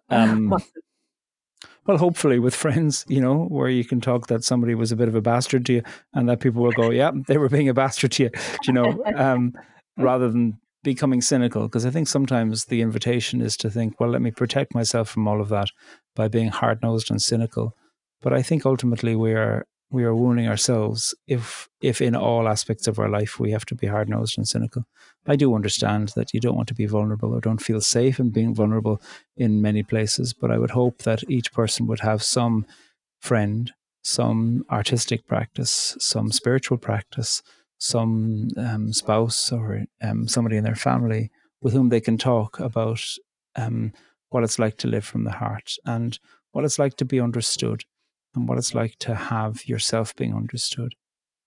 Um, 0.09 0.49
well, 1.85 1.97
hopefully 1.97 2.39
with 2.39 2.55
friends, 2.55 3.05
you 3.07 3.21
know, 3.21 3.45
where 3.45 3.69
you 3.69 3.83
can 3.83 4.01
talk 4.01 4.27
that 4.27 4.43
somebody 4.43 4.75
was 4.75 4.91
a 4.91 4.95
bit 4.95 5.07
of 5.07 5.15
a 5.15 5.21
bastard 5.21 5.65
to 5.67 5.73
you, 5.73 5.83
and 6.13 6.29
that 6.29 6.39
people 6.39 6.61
will 6.61 6.71
go, 6.71 6.89
"Yeah, 6.91 7.11
they 7.27 7.37
were 7.37 7.49
being 7.49 7.69
a 7.69 7.73
bastard 7.73 8.11
to 8.13 8.23
you," 8.23 8.29
you 8.63 8.73
know, 8.73 9.03
um, 9.15 9.53
rather 9.97 10.29
than 10.29 10.59
becoming 10.83 11.21
cynical. 11.21 11.63
Because 11.63 11.85
I 11.85 11.89
think 11.89 12.07
sometimes 12.07 12.65
the 12.65 12.81
invitation 12.81 13.41
is 13.41 13.57
to 13.57 13.69
think, 13.69 13.99
"Well, 13.99 14.09
let 14.09 14.21
me 14.21 14.31
protect 14.31 14.75
myself 14.75 15.09
from 15.09 15.27
all 15.27 15.41
of 15.41 15.49
that 15.49 15.69
by 16.15 16.27
being 16.27 16.49
hard 16.49 16.81
nosed 16.81 17.09
and 17.09 17.21
cynical." 17.21 17.75
But 18.21 18.33
I 18.33 18.43
think 18.43 18.65
ultimately 18.65 19.15
we 19.15 19.33
are 19.33 19.65
we 19.91 20.05
are 20.05 20.15
wounding 20.15 20.47
ourselves 20.47 21.13
if 21.27 21.69
if 21.81 22.01
in 22.01 22.15
all 22.15 22.47
aspects 22.47 22.87
of 22.87 22.97
our 22.97 23.09
life 23.09 23.39
we 23.39 23.51
have 23.51 23.65
to 23.65 23.75
be 23.75 23.87
hard 23.87 24.09
nosed 24.09 24.37
and 24.37 24.47
cynical. 24.47 24.85
I 25.27 25.35
do 25.35 25.53
understand 25.53 26.13
that 26.15 26.33
you 26.33 26.39
don't 26.39 26.55
want 26.55 26.69
to 26.69 26.73
be 26.73 26.85
vulnerable 26.85 27.33
or 27.33 27.41
don't 27.41 27.61
feel 27.61 27.81
safe 27.81 28.19
in 28.19 28.29
being 28.29 28.55
vulnerable 28.55 29.01
in 29.37 29.61
many 29.61 29.83
places, 29.83 30.33
but 30.33 30.49
I 30.49 30.57
would 30.57 30.71
hope 30.71 31.03
that 31.03 31.29
each 31.29 31.51
person 31.53 31.85
would 31.87 31.99
have 31.99 32.23
some 32.23 32.65
friend, 33.19 33.71
some 34.01 34.65
artistic 34.71 35.27
practice, 35.27 35.95
some 35.99 36.31
spiritual 36.31 36.77
practice, 36.77 37.43
some 37.77 38.49
um, 38.57 38.93
spouse 38.93 39.51
or 39.51 39.85
um, 40.01 40.27
somebody 40.27 40.57
in 40.57 40.63
their 40.63 40.75
family 40.75 41.29
with 41.61 41.73
whom 41.73 41.89
they 41.89 42.01
can 42.01 42.17
talk 42.17 42.59
about 42.59 43.03
um, 43.55 43.91
what 44.29 44.43
it's 44.43 44.57
like 44.57 44.77
to 44.77 44.87
live 44.87 45.05
from 45.05 45.25
the 45.25 45.31
heart 45.31 45.75
and 45.85 46.17
what 46.51 46.63
it's 46.63 46.79
like 46.79 46.95
to 46.97 47.05
be 47.05 47.19
understood 47.19 47.83
and 48.35 48.47
what 48.47 48.57
it's 48.57 48.73
like 48.73 48.97
to 48.99 49.15
have 49.15 49.65
yourself 49.65 50.15
being 50.15 50.33
understood. 50.33 50.95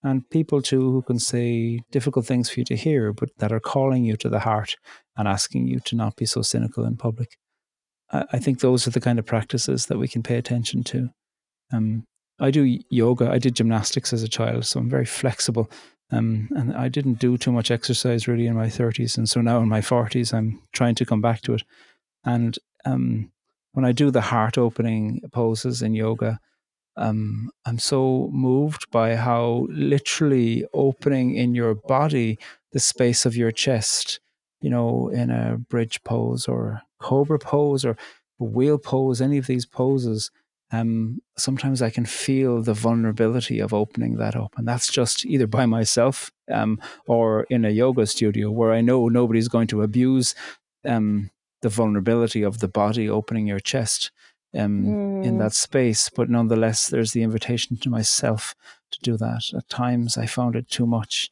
And 0.03 0.29
people 0.29 0.61
too 0.61 0.91
who 0.93 1.03
can 1.03 1.19
say 1.19 1.81
difficult 1.91 2.27
things 2.27 2.51
for 2.51 2.61
you 2.61 2.65
to 2.67 2.77
hear, 2.77 3.13
but 3.13 3.31
that 3.39 3.53
are 3.53 3.61
calling 3.61 4.05
you 4.05 4.17
to 4.19 4.29
the 4.29 4.41
heart 4.41 4.77
and 5.17 5.27
asking 5.27 5.67
you 5.67 5.81
to 5.81 5.97
not 5.97 6.17
be 6.17 6.27
so 6.27 6.43
cynical 6.43 6.85
in 6.85 6.97
public. 6.97 7.37
I, 8.11 8.39
think 8.39 8.61
those 8.61 8.87
are 8.87 8.91
the 8.91 9.01
kind 9.01 9.19
of 9.19 9.27
practices 9.27 9.87
that 9.87 9.99
we 9.99 10.07
can 10.07 10.23
pay 10.23 10.37
attention 10.37 10.85
to. 10.85 11.09
Um, 11.73 12.05
I 12.39 12.51
do 12.51 12.79
yoga. 12.89 13.31
I 13.31 13.39
did 13.39 13.57
gymnastics 13.57 14.13
as 14.13 14.23
a 14.23 14.29
child, 14.29 14.67
so 14.67 14.79
I'm 14.79 14.91
very 14.91 15.07
flexible 15.07 15.71
Um, 16.11 16.49
and 16.55 16.75
I 16.75 16.89
didn't 16.89 17.19
do 17.19 17.37
too 17.37 17.51
much 17.51 17.71
exercise 17.71 18.29
really 18.29 18.47
in 18.47 18.55
my 18.55 18.67
30s. 18.67 19.17
And 19.17 19.29
so 19.29 19.41
now 19.41 19.59
in 19.59 19.69
my 19.69 19.81
40s, 19.81 20.33
I'm 20.35 20.61
trying 20.73 20.95
to 20.97 21.05
come 21.05 21.21
back 21.21 21.41
to 21.43 21.55
it. 21.55 21.63
And 22.25 22.59
um, 22.85 23.33
when 23.73 23.85
I 23.85 23.93
do 23.93 24.11
the 24.11 24.21
heart 24.21 24.59
opening 24.59 25.23
poses 25.33 25.83
in 25.83 25.95
yoga, 25.95 26.41
um, 26.97 27.51
I'm 27.65 27.79
so 27.79 28.29
moved 28.33 28.91
by 28.91 29.17
how 29.17 29.67
literally 29.69 30.65
opening 30.73 31.35
in 31.35 31.55
your 31.55 31.75
body 31.75 32.39
the 32.73 32.81
space 32.81 33.27
of 33.27 33.37
your 33.37 33.51
chest, 33.51 34.21
you 34.61 34.71
know, 34.71 35.09
in 35.09 35.31
a 35.31 35.59
bridge 35.59 36.03
pose 36.05 36.47
or 36.47 36.83
cobra 37.01 37.39
pose 37.39 37.85
or 37.85 37.97
wheel 38.39 38.79
pose, 38.79 39.21
any 39.21 39.39
of 39.39 39.47
these 39.47 39.67
poses, 39.67 40.31
um, 40.73 41.21
sometimes 41.37 41.83
I 41.83 41.91
can 41.91 42.05
feel 42.05 42.63
the 42.63 42.75
vulnerability 42.75 43.61
of 43.61 43.73
opening 43.73 44.17
that 44.17 44.35
up. 44.35 44.55
And 44.57 44.67
that's 44.67 44.91
just 44.91 45.25
either 45.25 45.47
by 45.47 45.67
myself 45.67 46.33
um, 46.51 46.81
or 47.07 47.45
in 47.45 47.65
a 47.65 47.71
yoga 47.71 48.07
studio 48.07 48.51
where 48.51 48.73
I 48.73 48.81
know 48.81 49.09
nobody's 49.09 49.49
going 49.49 49.69
to 49.69 49.83
abuse 49.83 50.35
um, 50.85 51.31
the 51.63 51.69
vulnerability 51.69 52.43
of 52.43 52.59
the 52.59 52.69
body 52.69 53.09
opening 53.09 53.47
your 53.47 53.61
chest 53.61 54.11
um, 54.57 54.85
mm. 54.85 55.25
in 55.25 55.39
that 55.39 55.53
space. 55.53 56.11
But 56.15 56.31
nonetheless, 56.31 56.89
there's 56.89 57.13
the 57.13 57.23
invitation 57.23 57.77
to 57.79 57.91
myself 57.91 58.55
to 58.91 58.99
do 59.01 59.17
that. 59.17 59.53
At 59.57 59.69
times, 59.69 60.17
I 60.17 60.27
found 60.27 60.57
it 60.57 60.69
too 60.69 60.87
much. 60.87 61.31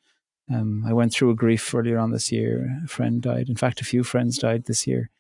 Um, 0.53 0.85
I 0.87 0.93
went 0.93 1.13
through 1.13 1.31
a 1.31 1.37
grief 1.37 1.75
earlier 1.75 1.99
on 1.99 2.11
this 2.11 2.33
year. 2.33 2.81
A 2.85 2.89
friend 2.89 3.23
died. 3.23 3.49
In 3.49 3.57
fact, 3.57 3.81
a 3.81 3.85
few 3.85 4.03
friends 4.03 4.39
died 4.39 4.65
this 4.67 4.87
year. 4.87 5.11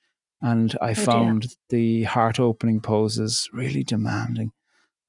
And 0.41 0.77
I 0.81 0.91
oh, 0.91 0.95
found 0.95 1.43
dear. 1.43 1.51
the 1.69 2.03
heart 2.05 2.41
opening 2.41 2.81
poses 2.81 3.49
really 3.53 3.85
demanding. 3.85 4.53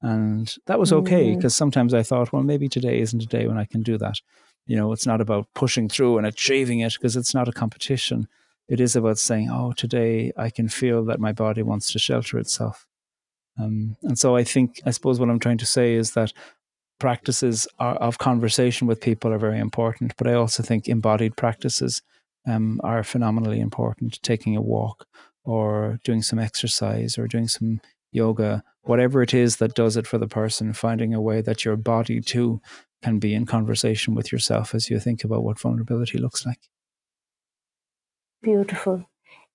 And 0.00 0.54
that 0.66 0.78
was 0.78 0.92
okay 0.92 1.34
because 1.34 1.54
mm. 1.54 1.58
sometimes 1.58 1.94
I 1.94 2.02
thought, 2.02 2.32
well, 2.32 2.42
maybe 2.42 2.68
today 2.68 3.00
isn't 3.00 3.22
a 3.22 3.26
day 3.26 3.48
when 3.48 3.58
I 3.58 3.64
can 3.64 3.82
do 3.82 3.98
that. 3.98 4.20
You 4.66 4.76
know, 4.76 4.92
it's 4.92 5.06
not 5.06 5.20
about 5.20 5.48
pushing 5.54 5.88
through 5.88 6.18
and 6.18 6.26
achieving 6.26 6.80
it 6.80 6.92
because 6.92 7.16
it's 7.16 7.34
not 7.34 7.48
a 7.48 7.52
competition 7.52 8.28
it 8.68 8.80
is 8.80 8.96
about 8.96 9.18
saying, 9.18 9.50
oh, 9.50 9.72
today 9.72 10.32
I 10.36 10.50
can 10.50 10.68
feel 10.68 11.04
that 11.04 11.20
my 11.20 11.32
body 11.32 11.62
wants 11.62 11.92
to 11.92 11.98
shelter 11.98 12.38
itself. 12.38 12.86
Um, 13.60 13.96
and 14.02 14.18
so 14.18 14.36
I 14.36 14.44
think, 14.44 14.80
I 14.84 14.90
suppose 14.90 15.20
what 15.20 15.30
I'm 15.30 15.38
trying 15.38 15.58
to 15.58 15.66
say 15.66 15.94
is 15.94 16.12
that 16.12 16.32
practices 16.98 17.68
are, 17.78 17.96
of 17.96 18.18
conversation 18.18 18.86
with 18.86 19.00
people 19.00 19.32
are 19.32 19.38
very 19.38 19.58
important, 19.58 20.14
but 20.16 20.26
I 20.26 20.34
also 20.34 20.62
think 20.62 20.88
embodied 20.88 21.36
practices 21.36 22.02
um, 22.46 22.80
are 22.82 23.02
phenomenally 23.02 23.60
important. 23.60 24.22
Taking 24.22 24.56
a 24.56 24.62
walk 24.62 25.06
or 25.44 25.98
doing 26.04 26.22
some 26.22 26.38
exercise 26.38 27.18
or 27.18 27.28
doing 27.28 27.48
some 27.48 27.80
yoga, 28.12 28.62
whatever 28.82 29.22
it 29.22 29.34
is 29.34 29.56
that 29.56 29.74
does 29.74 29.96
it 29.96 30.06
for 30.06 30.18
the 30.18 30.28
person, 30.28 30.72
finding 30.72 31.12
a 31.12 31.20
way 31.20 31.40
that 31.40 31.64
your 31.64 31.76
body 31.76 32.20
too 32.20 32.60
can 33.02 33.18
be 33.18 33.34
in 33.34 33.44
conversation 33.44 34.14
with 34.14 34.32
yourself 34.32 34.74
as 34.74 34.88
you 34.88 34.98
think 34.98 35.24
about 35.24 35.44
what 35.44 35.60
vulnerability 35.60 36.16
looks 36.18 36.46
like. 36.46 36.70
Beautiful. 38.44 39.06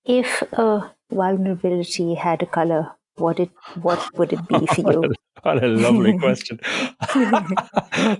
If 0.04 0.42
a 0.52 0.92
vulnerability 1.10 2.14
had 2.14 2.42
a 2.42 2.46
color, 2.46 2.92
what 3.16 3.38
it 3.38 3.50
what 3.80 4.02
would 4.18 4.32
it 4.32 4.46
be 4.48 4.66
for 4.74 4.92
you? 4.92 5.14
what 5.42 5.62
a 5.62 5.68
lovely 5.68 6.18
question. 6.18 6.58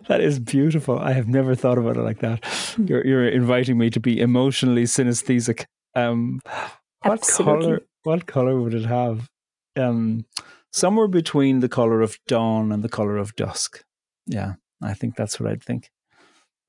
that 0.09 0.19
is 0.21 0.39
beautiful. 0.39 0.99
I 0.99 1.13
have 1.13 1.27
never 1.27 1.55
thought 1.55 1.79
about 1.79 1.97
it 1.97 2.03
like 2.03 2.21
that. 2.21 2.45
You're 2.79 3.05
you're 3.05 3.29
inviting 3.29 3.79
me 3.79 3.91
to 3.91 4.01
be 4.01 4.21
emotionally 4.21 4.85
synesthetic. 4.85 5.65
Um, 5.97 6.41
what 7.03 7.19
Absolutely. 7.19 7.65
color? 7.65 7.81
What 8.05 8.27
color 8.27 8.61
would 8.61 8.75
it 8.75 8.87
have? 8.87 9.29
Um, 9.77 10.25
somewhere 10.73 11.09
between 11.09 11.61
the 11.61 11.69
color 11.69 12.01
of 12.01 12.19
dawn 12.29 12.73
and 12.73 12.83
the 12.85 12.89
color 12.89 13.17
of 13.17 13.35
dusk. 13.35 13.83
Yeah, 14.27 14.55
I 14.83 14.95
think 14.95 15.17
that's 15.17 15.41
what 15.41 15.51
I'd 15.51 15.63
think. 15.63 15.91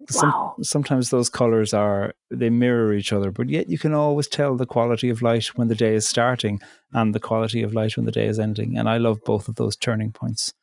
Some, 0.09 0.53
Sometimes 0.61 1.09
those 1.09 1.29
colors 1.29 1.73
are 1.73 2.13
they 2.29 2.49
mirror 2.49 2.93
each 2.93 3.13
other, 3.13 3.31
but 3.31 3.49
yet 3.49 3.69
you 3.69 3.77
can 3.77 3.93
always 3.93 4.27
tell 4.27 4.55
the 4.55 4.65
quality 4.65 5.09
of 5.09 5.21
light 5.21 5.45
when 5.57 5.67
the 5.67 5.75
day 5.75 5.95
is 5.95 6.07
starting 6.07 6.59
and 6.93 7.13
the 7.13 7.19
quality 7.19 7.61
of 7.61 7.73
light 7.73 7.97
when 7.97 8.05
the 8.05 8.11
day 8.11 8.27
is 8.27 8.39
ending. 8.39 8.77
And 8.77 8.89
I 8.89 8.97
love 8.97 9.23
both 9.23 9.47
of 9.47 9.55
those 9.55 9.75
turning 9.75 10.11
points. 10.11 10.53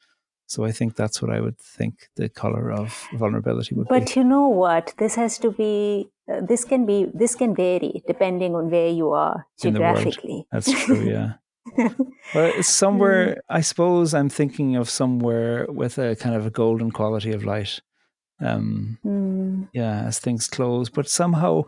So 0.47 0.65
I 0.65 0.73
think 0.73 0.97
that's 0.97 1.21
what 1.21 1.31
I 1.31 1.41
would 1.41 1.59
think 1.59 2.09
the 2.17 2.31
color 2.31 2.73
of 2.73 3.07
vulnerability 3.13 3.75
would 3.75 3.87
but 3.87 4.01
be. 4.01 4.05
But 4.07 4.17
you 4.17 4.25
know 4.25 4.49
what? 4.49 4.95
This 4.97 5.15
has 5.17 5.39
to 5.39 5.51
be. 5.51 6.09
Uh, 6.31 6.41
this 6.41 6.65
can 6.65 6.87
be. 6.87 7.07
This 7.13 7.35
can 7.35 7.55
vary 7.55 8.03
depending 8.07 8.55
on 8.55 8.71
where 8.71 8.89
you 8.89 9.11
are 9.11 9.47
geographically. 9.61 10.47
That's 10.51 10.73
true. 10.73 11.03
Yeah. 11.03 11.35
well, 11.77 12.53
it's 12.57 12.69
somewhere. 12.69 13.27
Mm. 13.27 13.39
I 13.51 13.61
suppose 13.61 14.15
I'm 14.15 14.31
thinking 14.31 14.75
of 14.77 14.89
somewhere 14.89 15.67
with 15.69 15.99
a 15.99 16.17
kind 16.17 16.35
of 16.35 16.47
a 16.47 16.51
golden 16.51 16.93
quality 16.93 17.33
of 17.33 17.45
light 17.45 17.81
um, 18.41 18.99
mm. 19.05 19.69
Yeah, 19.73 20.03
as 20.03 20.19
things 20.19 20.47
close, 20.47 20.89
but 20.89 21.09
somehow 21.09 21.65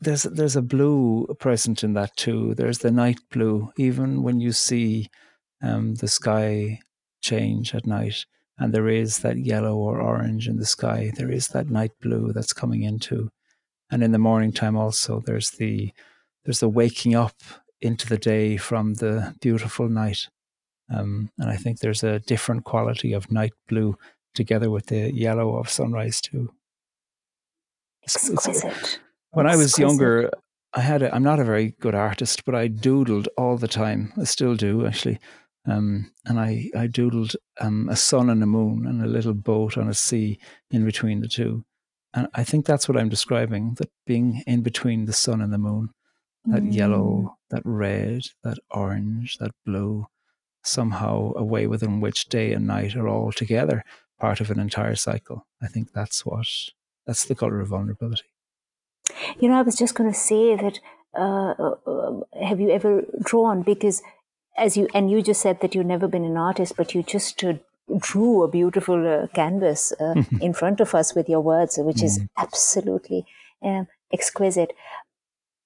there's 0.00 0.22
there's 0.24 0.56
a 0.56 0.62
blue 0.62 1.26
present 1.38 1.84
in 1.84 1.94
that 1.94 2.16
too. 2.16 2.54
There's 2.54 2.78
the 2.78 2.90
night 2.90 3.18
blue, 3.30 3.72
even 3.76 4.22
when 4.22 4.40
you 4.40 4.52
see 4.52 5.08
um, 5.62 5.94
the 5.96 6.08
sky 6.08 6.80
change 7.22 7.74
at 7.74 7.86
night, 7.86 8.24
and 8.58 8.72
there 8.72 8.88
is 8.88 9.18
that 9.18 9.38
yellow 9.38 9.76
or 9.76 10.00
orange 10.00 10.48
in 10.48 10.56
the 10.56 10.66
sky. 10.66 11.12
There 11.16 11.30
is 11.30 11.48
that 11.48 11.70
night 11.70 11.92
blue 12.00 12.32
that's 12.32 12.52
coming 12.52 12.82
into, 12.82 13.30
and 13.90 14.02
in 14.02 14.12
the 14.12 14.18
morning 14.18 14.52
time 14.52 14.76
also 14.76 15.22
there's 15.24 15.50
the 15.50 15.92
there's 16.44 16.60
the 16.60 16.68
waking 16.68 17.14
up 17.14 17.36
into 17.80 18.08
the 18.08 18.18
day 18.18 18.56
from 18.56 18.94
the 18.94 19.34
beautiful 19.40 19.88
night. 19.88 20.28
Um, 20.88 21.30
and 21.38 21.50
I 21.50 21.56
think 21.56 21.80
there's 21.80 22.04
a 22.04 22.20
different 22.20 22.64
quality 22.64 23.12
of 23.12 23.32
night 23.32 23.52
blue 23.68 23.98
together 24.36 24.70
with 24.70 24.86
the 24.86 25.12
yellow 25.12 25.56
of 25.56 25.68
sunrise 25.68 26.20
too. 26.20 26.52
Exquisite. 28.04 29.00
when 29.30 29.46
Exquisite. 29.46 29.46
I 29.46 29.56
was 29.56 29.78
younger, 29.78 30.30
I 30.72 30.80
had 30.80 31.02
a, 31.02 31.14
I'm 31.14 31.22
not 31.22 31.40
a 31.40 31.44
very 31.44 31.74
good 31.80 31.94
artist, 31.94 32.44
but 32.44 32.54
I 32.54 32.68
doodled 32.68 33.26
all 33.36 33.56
the 33.56 33.68
time. 33.68 34.12
I 34.20 34.24
still 34.24 34.54
do 34.54 34.86
actually. 34.86 35.18
Um, 35.66 36.12
and 36.24 36.38
I, 36.38 36.70
I 36.76 36.86
doodled 36.86 37.34
um, 37.60 37.88
a 37.88 37.96
sun 37.96 38.30
and 38.30 38.42
a 38.42 38.46
moon 38.46 38.86
and 38.86 39.02
a 39.02 39.08
little 39.08 39.34
boat 39.34 39.76
on 39.76 39.88
a 39.88 39.94
sea 39.94 40.38
in 40.70 40.84
between 40.84 41.20
the 41.20 41.28
two. 41.28 41.64
And 42.14 42.28
I 42.34 42.44
think 42.44 42.64
that's 42.64 42.88
what 42.88 42.96
I'm 42.96 43.08
describing 43.08 43.74
that 43.78 43.90
being 44.06 44.42
in 44.46 44.62
between 44.62 45.06
the 45.06 45.12
sun 45.12 45.40
and 45.40 45.52
the 45.52 45.58
moon, 45.58 45.90
that 46.44 46.62
mm. 46.62 46.72
yellow, 46.72 47.36
that 47.50 47.62
red, 47.64 48.22
that 48.44 48.58
orange, 48.70 49.38
that 49.38 49.50
blue, 49.64 50.06
somehow 50.62 51.32
a 51.36 51.44
way 51.44 51.66
within 51.66 52.00
which 52.00 52.26
day 52.26 52.52
and 52.52 52.66
night 52.66 52.96
are 52.96 53.08
all 53.08 53.32
together 53.32 53.82
part 54.18 54.40
of 54.40 54.50
an 54.50 54.58
entire 54.58 54.94
cycle. 54.94 55.46
I 55.62 55.66
think 55.66 55.92
that's 55.92 56.24
what 56.24 56.46
that's 57.06 57.24
the 57.24 57.34
color 57.34 57.60
of 57.60 57.68
vulnerability. 57.68 58.24
You 59.38 59.48
know, 59.48 59.58
I 59.58 59.62
was 59.62 59.76
just 59.76 59.94
going 59.94 60.10
to 60.12 60.18
say 60.18 60.56
that. 60.56 60.80
Uh, 61.14 61.74
uh, 61.86 62.20
have 62.46 62.60
you 62.60 62.70
ever 62.70 63.02
drawn? 63.22 63.62
Because 63.62 64.02
as 64.58 64.76
you 64.76 64.88
and 64.92 65.10
you 65.10 65.22
just 65.22 65.40
said 65.40 65.60
that 65.60 65.74
you've 65.74 65.86
never 65.86 66.08
been 66.08 66.24
an 66.24 66.36
artist, 66.36 66.76
but 66.76 66.94
you 66.94 67.02
just 67.02 67.42
uh, 67.42 67.54
drew 67.98 68.42
a 68.42 68.48
beautiful 68.48 69.06
uh, 69.06 69.26
canvas 69.28 69.92
uh, 70.00 70.22
in 70.40 70.52
front 70.52 70.80
of 70.80 70.94
us 70.94 71.14
with 71.14 71.28
your 71.28 71.40
words, 71.40 71.78
which 71.78 72.02
is 72.02 72.18
mm. 72.18 72.28
absolutely 72.36 73.24
um, 73.62 73.86
exquisite. 74.12 74.72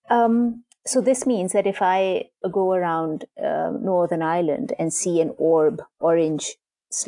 Um, 0.09 0.65
so 0.87 1.01
this 1.01 1.27
means 1.27 1.53
that 1.53 1.67
if 1.67 1.83
I 1.83 2.31
go 2.51 2.73
around 2.73 3.25
uh, 3.43 3.73
Northern 3.81 4.23
Ireland 4.23 4.73
and 4.79 4.93
see 4.93 5.21
an 5.21 5.35
orb, 5.37 5.83
orange 6.01 6.57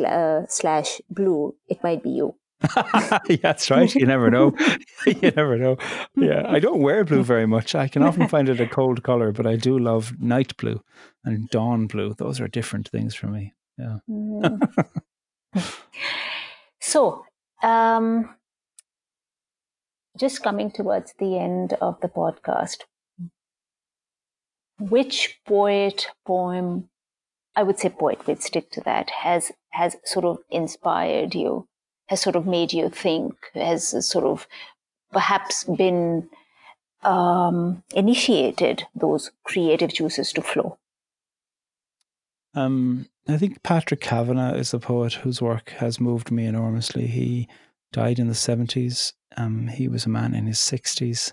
uh, 0.00 0.46
slash 0.48 1.00
blue, 1.10 1.54
it 1.68 1.82
might 1.82 2.02
be 2.02 2.10
you. 2.10 2.34
that's 3.42 3.70
right. 3.70 3.94
You 3.94 4.06
never 4.06 4.30
know. 4.30 4.54
you 5.06 5.30
never 5.32 5.58
know. 5.58 5.76
Yeah, 6.16 6.44
I 6.46 6.60
don't 6.60 6.80
wear 6.80 7.04
blue 7.04 7.22
very 7.24 7.46
much. 7.46 7.74
I 7.74 7.88
can 7.88 8.02
often 8.02 8.28
find 8.28 8.48
it 8.48 8.60
a 8.60 8.66
cold 8.66 9.02
color, 9.02 9.32
but 9.32 9.46
I 9.46 9.56
do 9.56 9.78
love 9.78 10.20
night 10.20 10.56
blue 10.56 10.80
and 11.24 11.48
dawn 11.50 11.86
blue. 11.86 12.14
Those 12.14 12.40
are 12.40 12.48
different 12.48 12.88
things 12.88 13.14
for 13.14 13.26
me. 13.26 13.54
Yeah. 13.78 13.98
Mm. 14.08 14.92
so, 16.80 17.24
um, 17.62 18.34
just 20.18 20.42
coming 20.42 20.70
towards 20.70 21.14
the 21.18 21.38
end 21.38 21.74
of 21.80 22.00
the 22.00 22.08
podcast, 22.08 22.82
which 24.78 25.40
poet, 25.46 26.06
poem, 26.26 26.88
I 27.54 27.62
would 27.62 27.78
say 27.78 27.90
poet, 27.90 28.26
we'd 28.26 28.42
stick 28.42 28.70
to 28.72 28.80
that, 28.82 29.10
has, 29.10 29.52
has 29.70 29.96
sort 30.04 30.24
of 30.24 30.38
inspired 30.50 31.34
you, 31.34 31.68
has 32.06 32.20
sort 32.20 32.36
of 32.36 32.46
made 32.46 32.72
you 32.72 32.88
think, 32.88 33.34
has 33.54 34.06
sort 34.06 34.24
of 34.24 34.46
perhaps 35.12 35.64
been 35.64 36.28
um, 37.02 37.82
initiated 37.94 38.86
those 38.94 39.30
creative 39.44 39.92
juices 39.92 40.32
to 40.32 40.42
flow? 40.42 40.78
Um, 42.54 43.08
I 43.28 43.36
think 43.36 43.62
Patrick 43.62 44.00
Kavanagh 44.00 44.54
is 44.56 44.74
a 44.74 44.78
poet 44.78 45.14
whose 45.14 45.40
work 45.40 45.70
has 45.78 46.00
moved 46.00 46.30
me 46.30 46.46
enormously. 46.46 47.06
He 47.06 47.48
died 47.92 48.18
in 48.18 48.28
the 48.28 48.34
70s. 48.34 49.12
Um, 49.36 49.68
he 49.68 49.88
was 49.88 50.06
a 50.06 50.10
man 50.10 50.34
in 50.34 50.46
his 50.46 50.58
60s. 50.58 51.32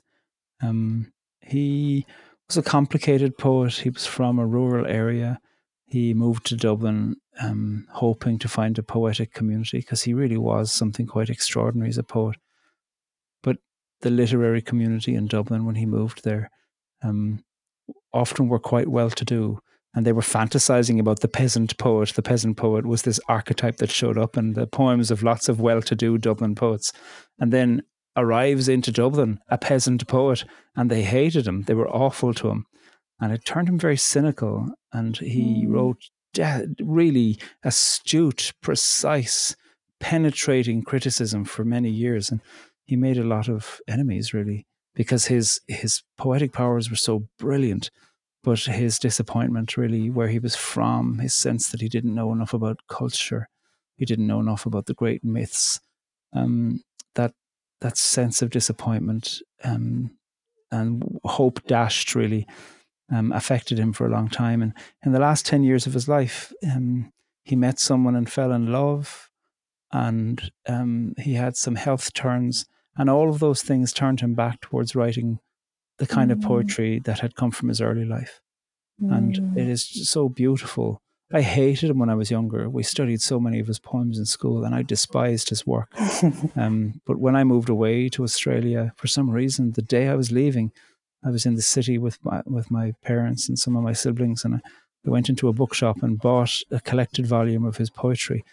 Um, 0.62 1.12
he 1.41 2.05
was 2.47 2.58
a 2.58 2.63
complicated 2.63 3.38
poet. 3.38 3.73
He 3.73 3.89
was 3.89 4.05
from 4.05 4.39
a 4.39 4.45
rural 4.45 4.86
area. 4.86 5.39
He 5.89 6.13
moved 6.13 6.45
to 6.45 6.56
Dublin 6.56 7.15
um, 7.41 7.88
hoping 7.91 8.38
to 8.39 8.47
find 8.47 8.78
a 8.78 8.84
poetic 8.84 9.34
community 9.34 9.80
because 9.80 10.04
he 10.04 10.13
really 10.13 10.38
was 10.38 10.71
something 10.71 11.08
quite 11.08 11.30
extraordinary 11.30 11.89
as 11.89 11.97
a 11.97 12.04
poet. 12.04 12.38
But 13.41 13.58
the 14.02 14.12
literary 14.12 14.62
community 14.62 15.15
in 15.15 15.25
Dublin, 15.25 15.65
when 15.65 15.75
he 15.75 15.88
moved 15.88 16.23
there, 16.23 16.52
um, 17.02 17.43
often 18.13 18.49
were 18.49 18.60
quite 18.60 18.88
well 18.88 19.10
to 19.10 19.25
do. 19.25 19.60
And 19.95 20.06
they 20.06 20.12
were 20.12 20.21
fantasizing 20.21 20.99
about 20.99 21.21
the 21.21 21.28
peasant 21.28 21.75
poet. 21.80 22.10
The 22.10 22.21
peasant 22.21 22.58
poet 22.58 22.86
was 22.86 23.02
this 23.02 23.19
archetype 23.28 23.78
that 23.78 23.89
showed 23.89 24.19
up 24.19 24.38
in 24.38 24.54
the 24.54 24.67
poems 24.67 25.10
of 25.10 25.23
lots 25.23 25.49
of 25.49 25.60
well 25.60 25.82
to 25.82 25.95
do 25.95 26.19
Dublin 26.19 26.54
poets. 26.54 26.93
And 27.39 27.52
then 27.52 27.82
arrives 28.15 28.69
into 28.69 28.91
Dublin, 28.91 29.39
a 29.47 29.58
peasant 29.58 30.08
poet, 30.08 30.45
and 30.75 30.91
they 30.91 31.02
hated 31.02 31.47
him. 31.47 31.63
They 31.63 31.73
were 31.73 31.89
awful 31.89 32.36
to 32.36 32.49
him. 32.49 32.65
And 33.19 33.32
it 33.32 33.45
turned 33.45 33.69
him 33.69 33.77
very 33.77 33.97
cynical. 33.97 34.69
And 34.93 35.17
he 35.17 35.65
mm. 35.65 35.69
wrote 35.69 36.10
really 36.82 37.39
astute, 37.63 38.53
precise, 38.62 39.55
penetrating 39.99 40.84
criticism 40.84 41.45
for 41.45 41.65
many 41.65 41.89
years. 41.89 42.29
And 42.29 42.41
he 42.86 42.95
made 42.95 43.17
a 43.17 43.23
lot 43.23 43.49
of 43.49 43.79
enemies, 43.88 44.34
really, 44.34 44.65
because 44.95 45.25
his, 45.25 45.60
his 45.67 46.03
poetic 46.17 46.53
powers 46.53 46.89
were 46.89 46.95
so 46.95 47.27
brilliant. 47.38 47.91
But 48.41 48.60
his 48.60 48.99
disappointment, 48.99 49.75
really, 49.75 50.10
where 50.10 50.29
he 50.29 50.39
was 50.39 50.55
from, 50.55 51.19
his 51.19 51.36
sense 51.36 51.69
that 51.69 51.82
he 51.82 51.89
didn't 51.89 52.15
know 52.15 52.32
enough 52.32 52.53
about 52.53 52.79
culture, 52.88 53.49
he 53.97 54.05
didn't 54.05 54.27
know 54.27 54.39
enough 54.39 54.65
about 54.65 54.86
the 54.86 54.93
great 54.93 55.25
myths, 55.25 55.82
um, 56.32 56.82
that 57.15 57.34
that 57.82 57.97
sense 57.97 58.41
of 58.41 58.49
disappointment 58.49 59.41
um, 59.63 60.12
and 60.71 61.19
hope 61.23 61.65
dashed 61.67 62.15
really 62.15 62.47
um, 63.12 63.32
affected 63.32 63.78
him 63.78 63.93
for 63.93 64.06
a 64.06 64.10
long 64.10 64.30
time. 64.30 64.62
And 64.62 64.74
in 65.04 65.12
the 65.12 65.19
last 65.19 65.45
10 65.45 65.63
years 65.63 65.88
of 65.88 65.93
his 65.93 66.08
life, 66.08 66.54
um, 66.63 67.12
he 67.43 67.56
met 67.56 67.80
someone 67.80 68.15
and 68.15 68.30
fell 68.30 68.52
in 68.52 68.72
love, 68.72 69.30
and 69.91 70.52
um, 70.67 71.13
he 71.17 71.34
had 71.34 71.58
some 71.58 71.76
health 71.76 72.13
turns. 72.13 72.65
And 72.95 73.10
all 73.10 73.30
of 73.30 73.39
those 73.39 73.62
things 73.62 73.93
turned 73.93 74.22
him 74.22 74.36
back 74.36 74.62
towards 74.62 74.95
writing 74.95 75.39
the 75.98 76.08
kind 76.08 76.30
mm. 76.30 76.34
of 76.34 76.41
poetry 76.41 77.00
that 77.06 77.19
had 77.19 77.36
come 77.36 77.52
from 77.52 77.69
his 77.69 77.82
early 77.82 78.06
life. 78.06 78.41
Mm. 79.02 79.17
And 79.17 79.58
it 79.58 79.67
is 79.67 80.10
so 80.10 80.30
beautiful 80.30 81.02
I 81.32 81.41
hated 81.41 81.91
him 81.91 82.00
when 82.00 82.10
I 82.10 82.15
was 82.15 82.32
younger. 82.32 82.67
We 82.69 82.82
studied 82.82 83.22
so 83.22 83.39
many 83.39 83.60
of 83.60 83.67
his 83.67 83.78
poems 83.78 84.17
in 84.17 84.26
school, 84.26 84.63
and 84.63 84.74
I 84.74 84.82
despised 84.82 85.50
his 85.50 85.65
work. 85.65 85.93
um, 86.56 87.02
but 87.06 87.19
when 87.19 87.36
I 87.36 87.43
moved 87.43 87.69
away 87.69 88.10
to 88.10 88.24
Australia, 88.24 88.93
for 88.98 89.08
some 89.08 89.30
reason, 89.30 89.74
the 89.74 89.84
day 89.84 90.08
I 90.08 90.15
was 90.15 90.32
leaving, 90.32 90.72
I 91.23 91.29
was 91.29 91.45
in 91.45 91.55
the 91.55 91.62
city 91.62 91.97
with 91.97 92.17
my 92.23 92.41
with 92.45 92.71
my 92.71 92.93
parents 93.03 93.49
and 93.49 93.58
some 93.58 93.75
of 93.75 93.84
my 93.84 93.93
siblings, 93.93 94.45
and 94.45 94.55
I, 94.55 94.60
went 95.05 95.29
into 95.29 95.47
a 95.47 95.53
bookshop 95.53 96.03
and 96.03 96.19
bought 96.19 96.62
a 96.71 96.82
collected 96.82 97.25
volume 97.25 97.65
of 97.65 97.77
his 97.77 97.89
poetry. 97.89 98.43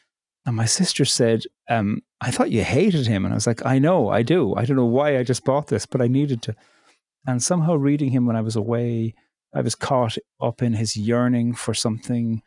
And 0.47 0.57
my 0.57 0.65
sister 0.65 1.05
said, 1.05 1.43
um, 1.69 2.03
"I 2.21 2.31
thought 2.31 2.53
you 2.53 2.63
hated 2.65 3.07
him," 3.07 3.25
and 3.25 3.35
I 3.35 3.37
was 3.37 3.47
like, 3.47 3.67
"I 3.67 3.79
know, 3.79 4.09
I 4.09 4.23
do. 4.23 4.55
I 4.55 4.65
don't 4.65 4.77
know 4.77 4.85
why 4.85 5.19
I 5.19 5.25
just 5.25 5.45
bought 5.45 5.67
this, 5.67 5.87
but 5.87 6.01
I 6.01 6.07
needed 6.07 6.43
to." 6.43 6.55
And 7.27 7.43
somehow, 7.43 7.75
reading 7.75 8.11
him 8.11 8.27
when 8.27 8.37
I 8.37 8.41
was 8.43 8.57
away, 8.57 9.15
I 9.53 9.61
was 9.61 9.75
caught 9.75 10.17
up 10.41 10.63
in 10.63 10.75
his 10.75 10.97
yearning 10.97 11.55
for 11.55 11.75
something 11.75 12.43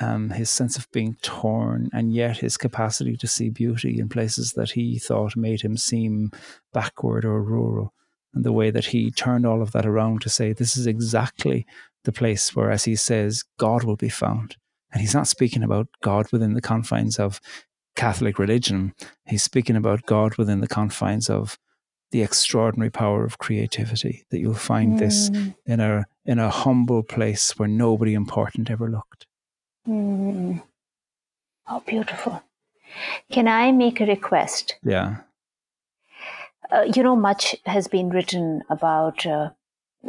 um, 0.00 0.30
his 0.30 0.50
sense 0.50 0.78
of 0.78 0.90
being 0.92 1.16
torn, 1.22 1.90
and 1.92 2.12
yet 2.12 2.38
his 2.38 2.56
capacity 2.56 3.16
to 3.16 3.26
see 3.26 3.50
beauty 3.50 3.98
in 3.98 4.08
places 4.08 4.52
that 4.52 4.70
he 4.70 4.98
thought 4.98 5.36
made 5.36 5.62
him 5.62 5.76
seem 5.76 6.30
backward 6.72 7.24
or 7.24 7.42
rural, 7.42 7.92
and 8.34 8.44
the 8.44 8.52
way 8.52 8.70
that 8.70 8.86
he 8.86 9.10
turned 9.10 9.46
all 9.46 9.62
of 9.62 9.72
that 9.72 9.86
around 9.86 10.22
to 10.22 10.28
say, 10.28 10.52
This 10.52 10.76
is 10.76 10.86
exactly 10.86 11.66
the 12.04 12.12
place 12.12 12.54
where, 12.54 12.70
as 12.70 12.84
he 12.84 12.96
says, 12.96 13.44
God 13.58 13.84
will 13.84 13.96
be 13.96 14.08
found. 14.08 14.56
And 14.92 15.00
he's 15.00 15.14
not 15.14 15.28
speaking 15.28 15.62
about 15.62 15.88
God 16.02 16.26
within 16.32 16.54
the 16.54 16.60
confines 16.60 17.18
of 17.18 17.40
Catholic 17.96 18.38
religion, 18.38 18.94
he's 19.26 19.42
speaking 19.42 19.76
about 19.76 20.06
God 20.06 20.36
within 20.36 20.60
the 20.60 20.68
confines 20.68 21.28
of 21.28 21.58
the 22.12 22.22
extraordinary 22.22 22.90
power 22.90 23.24
of 23.24 23.38
creativity 23.38 24.24
that 24.30 24.38
you'll 24.38 24.54
find 24.54 24.94
mm. 24.94 24.98
this 24.98 25.28
in 25.66 25.80
a 25.80 26.06
in 26.24 26.38
a 26.38 26.50
humble 26.50 27.02
place 27.02 27.58
where 27.58 27.68
nobody 27.68 28.14
important 28.14 28.70
ever 28.70 28.88
looked. 28.88 29.26
Mm. 29.88 30.62
Oh, 31.68 31.82
beautiful. 31.86 32.42
Can 33.30 33.46
I 33.46 33.70
make 33.70 34.00
a 34.00 34.06
request? 34.06 34.76
Yeah. 34.82 35.18
Uh, 36.72 36.86
you 36.94 37.02
know, 37.02 37.16
much 37.16 37.56
has 37.66 37.88
been 37.88 38.10
written 38.10 38.62
about 38.70 39.26
uh, 39.26 39.50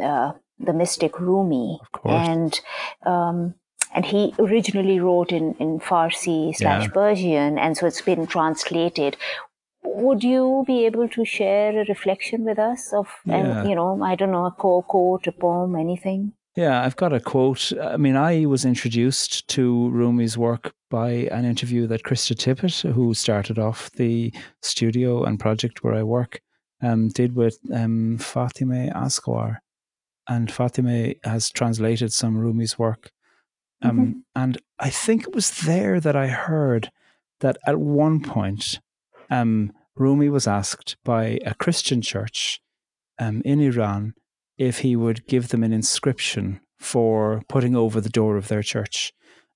uh, 0.02 0.32
the 0.58 0.72
mystic 0.72 1.18
Rumi, 1.18 1.80
and 2.04 2.60
um, 3.04 3.54
and 3.94 4.04
he 4.04 4.34
originally 4.38 5.00
wrote 5.00 5.32
in 5.32 5.54
in 5.54 5.80
Farsi 5.80 6.54
slash 6.54 6.88
Persian, 6.90 7.58
and 7.58 7.76
so 7.76 7.86
it's 7.86 8.02
been 8.02 8.26
translated. 8.26 9.16
Would 9.84 10.22
you 10.22 10.64
be 10.66 10.86
able 10.86 11.08
to 11.08 11.24
share 11.24 11.80
a 11.80 11.84
reflection 11.86 12.44
with 12.44 12.58
us 12.58 12.92
of, 12.92 13.08
yeah. 13.26 13.36
and, 13.36 13.68
you 13.68 13.74
know, 13.74 14.00
I 14.02 14.14
don't 14.14 14.30
know, 14.30 14.46
a 14.46 14.52
quote, 14.52 15.26
a 15.26 15.32
poem, 15.32 15.74
anything? 15.74 16.32
Yeah, 16.54 16.82
I've 16.82 16.96
got 16.96 17.12
a 17.12 17.20
quote. 17.20 17.72
I 17.80 17.96
mean, 17.96 18.14
I 18.14 18.46
was 18.46 18.64
introduced 18.64 19.48
to 19.48 19.90
Rumi's 19.90 20.38
work 20.38 20.72
by 20.88 21.28
an 21.32 21.44
interview 21.44 21.86
that 21.88 22.04
Krista 22.04 22.36
Tippett, 22.36 22.92
who 22.92 23.12
started 23.12 23.58
off 23.58 23.90
the 23.92 24.32
studio 24.60 25.24
and 25.24 25.40
project 25.40 25.82
where 25.82 25.94
I 25.94 26.02
work, 26.02 26.40
um, 26.82 27.08
did 27.08 27.34
with 27.34 27.58
um, 27.72 28.18
Fatemeh 28.18 28.92
Keshavarz. 28.92 29.58
And 30.28 30.48
Fatemeh 30.48 31.16
has 31.24 31.50
translated 31.50 32.12
some 32.12 32.36
Rumi's 32.36 32.78
work. 32.78 33.10
Um, 33.82 33.98
mm-hmm. 33.98 34.18
And 34.36 34.58
I 34.78 34.90
think 34.90 35.24
it 35.24 35.34
was 35.34 35.50
there 35.62 35.98
that 36.00 36.14
I 36.14 36.28
heard 36.28 36.90
that 37.40 37.58
at 37.66 37.78
one 37.78 38.20
point, 38.20 38.80
um, 39.30 39.72
Rumi 39.96 40.28
was 40.28 40.46
asked 40.46 40.96
by 41.04 41.38
a 41.44 41.54
Christian 41.54 42.00
church 42.02 42.60
um, 43.18 43.42
in 43.44 43.60
Iran 43.60 44.14
if 44.56 44.78
he 44.78 44.94
would 44.96 45.26
give 45.26 45.48
them 45.48 45.64
an 45.64 45.72
inscription 45.72 46.60
for 46.78 47.42
putting 47.48 47.76
over 47.76 48.00
the 48.00 48.08
door 48.08 48.36
of 48.36 48.48
their 48.48 48.62
church. 48.62 49.12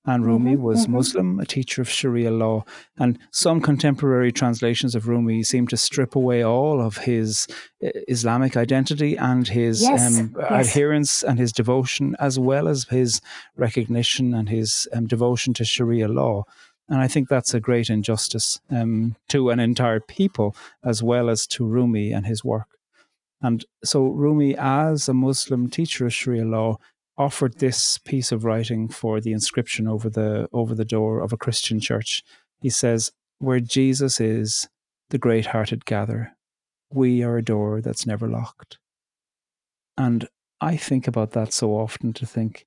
And 0.07 0.25
Rumi 0.25 0.53
mm-hmm, 0.53 0.63
was 0.63 0.83
mm-hmm. 0.83 0.93
Muslim, 0.93 1.39
a 1.39 1.45
teacher 1.45 1.81
of 1.81 1.89
Sharia 1.89 2.31
law. 2.31 2.63
And 2.97 3.19
some 3.31 3.59
contemporary 3.61 4.31
translations 4.31 4.95
of 4.95 5.09
Rumi 5.09 5.43
seem 5.43 5.67
to 5.67 5.75
strip 5.75 6.15
away 6.15 6.43
all 6.43 6.81
of 6.81 6.99
his 6.99 7.45
uh, 7.83 7.89
Islamic 8.07 8.55
identity 8.55 9.17
and 9.17 9.45
his 9.47 9.81
yes, 9.81 10.19
um, 10.19 10.33
yes. 10.39 10.67
adherence 10.67 11.23
and 11.23 11.37
his 11.37 11.51
devotion, 11.51 12.15
as 12.19 12.39
well 12.39 12.69
as 12.69 12.85
his 12.85 13.19
recognition 13.57 14.33
and 14.33 14.47
his 14.47 14.87
um, 14.93 15.07
devotion 15.07 15.53
to 15.55 15.65
Sharia 15.65 16.07
law. 16.07 16.45
And 16.87 17.01
I 17.01 17.09
think 17.09 17.27
that's 17.27 17.53
a 17.53 17.59
great 17.59 17.89
injustice 17.89 18.61
um, 18.71 19.17
to 19.27 19.49
an 19.49 19.59
entire 19.59 19.99
people, 19.99 20.55
as 20.85 21.03
well 21.03 21.29
as 21.29 21.45
to 21.47 21.65
Rumi 21.65 22.13
and 22.13 22.25
his 22.25 22.45
work. 22.45 22.69
And 23.41 23.65
so 23.83 24.05
Rumi, 24.05 24.55
as 24.57 25.09
a 25.09 25.13
Muslim 25.13 25.69
teacher 25.69 26.05
of 26.05 26.13
Sharia 26.13 26.45
law, 26.45 26.77
offered 27.17 27.57
this 27.57 27.97
piece 27.97 28.31
of 28.31 28.45
writing 28.45 28.87
for 28.87 29.19
the 29.19 29.31
inscription 29.31 29.87
over 29.87 30.09
the 30.09 30.47
over 30.53 30.75
the 30.75 30.85
door 30.85 31.21
of 31.21 31.33
a 31.33 31.37
Christian 31.37 31.79
church. 31.79 32.23
He 32.61 32.69
says, 32.69 33.11
"Where 33.39 33.59
Jesus 33.59 34.19
is, 34.19 34.67
the 35.09 35.17
great-hearted 35.17 35.85
gather. 35.85 36.33
We 36.91 37.23
are 37.23 37.37
a 37.37 37.43
door 37.43 37.81
that's 37.81 38.05
never 38.05 38.27
locked." 38.27 38.77
And 39.97 40.27
I 40.61 40.77
think 40.77 41.07
about 41.07 41.31
that 41.31 41.53
so 41.53 41.71
often 41.71 42.13
to 42.13 42.25
think, 42.25 42.65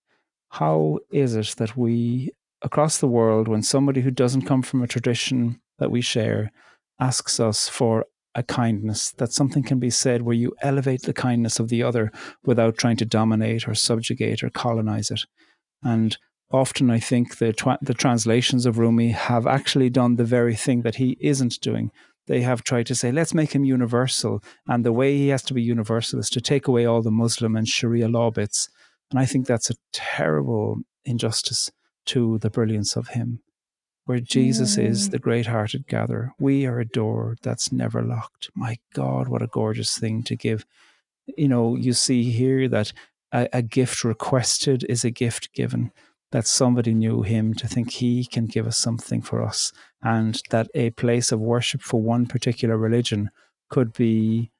how 0.50 0.98
is 1.10 1.34
it 1.34 1.54
that 1.58 1.76
we 1.76 2.30
across 2.62 2.98
the 2.98 3.08
world, 3.08 3.48
when 3.48 3.62
somebody 3.62 4.02
who 4.02 4.10
doesn't 4.10 4.42
come 4.42 4.62
from 4.62 4.82
a 4.82 4.86
tradition 4.86 5.60
that 5.78 5.90
we 5.90 6.00
share 6.00 6.52
asks 6.98 7.40
us 7.40 7.68
for 7.68 8.04
a 8.34 8.42
kindness, 8.42 9.12
that 9.12 9.32
something 9.32 9.62
can 9.62 9.78
be 9.78 9.90
said 9.90 10.22
where 10.22 10.36
you 10.36 10.54
elevate 10.62 11.02
the 11.02 11.12
kindness 11.12 11.58
of 11.58 11.68
the 11.68 11.82
other 11.82 12.12
without 12.44 12.78
trying 12.78 12.96
to 12.96 13.04
dominate 13.04 13.66
or 13.66 13.74
subjugate 13.74 14.42
or 14.42 14.50
colonize 14.50 15.10
it. 15.10 15.22
And 15.82 16.16
often 16.50 16.90
I 16.90 17.00
think 17.00 17.38
the, 17.38 17.52
tw- 17.52 17.82
the 17.82 17.94
translations 17.94 18.66
of 18.66 18.78
Rumi 18.78 19.10
have 19.10 19.46
actually 19.46 19.90
done 19.90 20.16
the 20.16 20.24
very 20.24 20.54
thing 20.54 20.82
that 20.82 20.96
he 20.96 21.16
isn't 21.20 21.60
doing. 21.60 21.90
They 22.26 22.42
have 22.42 22.62
tried 22.62 22.86
to 22.86 22.94
say, 22.94 23.10
let's 23.10 23.34
make 23.34 23.52
him 23.52 23.64
universal. 23.64 24.42
And 24.68 24.84
the 24.84 24.92
way 24.92 25.16
he 25.16 25.28
has 25.28 25.42
to 25.44 25.54
be 25.54 25.62
universal 25.62 26.20
is 26.20 26.30
to 26.30 26.40
take 26.40 26.68
away 26.68 26.86
all 26.86 27.02
the 27.02 27.10
Muslim 27.10 27.56
and 27.56 27.66
Sharia 27.66 28.08
law 28.08 28.30
bits. 28.30 28.68
And 29.10 29.18
I 29.18 29.24
think 29.24 29.46
that's 29.46 29.70
a 29.70 29.76
terrible 29.92 30.82
injustice 31.04 31.72
to 32.06 32.38
the 32.38 32.50
brilliance 32.50 32.96
of 32.96 33.08
him 33.08 33.40
where 34.10 34.18
Jesus 34.18 34.76
mm. 34.76 34.86
is 34.86 35.10
the 35.10 35.20
great 35.20 35.46
hearted 35.46 35.86
gatherer. 35.86 36.32
We 36.40 36.66
are 36.66 36.80
a 36.80 36.84
door 36.84 37.36
that's 37.42 37.70
never 37.70 38.02
locked. 38.02 38.50
My 38.56 38.78
God, 38.92 39.28
what 39.28 39.40
a 39.40 39.46
gorgeous 39.46 39.96
thing 39.96 40.24
to 40.24 40.34
give. 40.34 40.66
You 41.36 41.46
know, 41.46 41.76
you 41.76 41.92
see 41.92 42.24
here 42.24 42.68
that 42.68 42.92
a, 43.30 43.48
a 43.52 43.62
gift 43.62 44.02
requested 44.02 44.84
is 44.88 45.04
a 45.04 45.12
gift 45.12 45.52
given 45.52 45.92
that 46.32 46.48
somebody 46.48 46.92
knew 46.92 47.22
him 47.22 47.54
to 47.54 47.68
think 47.68 47.92
he 47.92 48.24
can 48.24 48.46
give 48.46 48.66
us 48.66 48.78
something 48.78 49.22
for 49.22 49.44
us 49.44 49.72
and 50.02 50.42
that 50.50 50.66
a 50.74 50.90
place 50.90 51.30
of 51.30 51.38
worship 51.38 51.80
for 51.80 52.02
one 52.02 52.26
particular 52.26 52.76
religion 52.76 53.30
could 53.68 53.92
be 53.92 54.50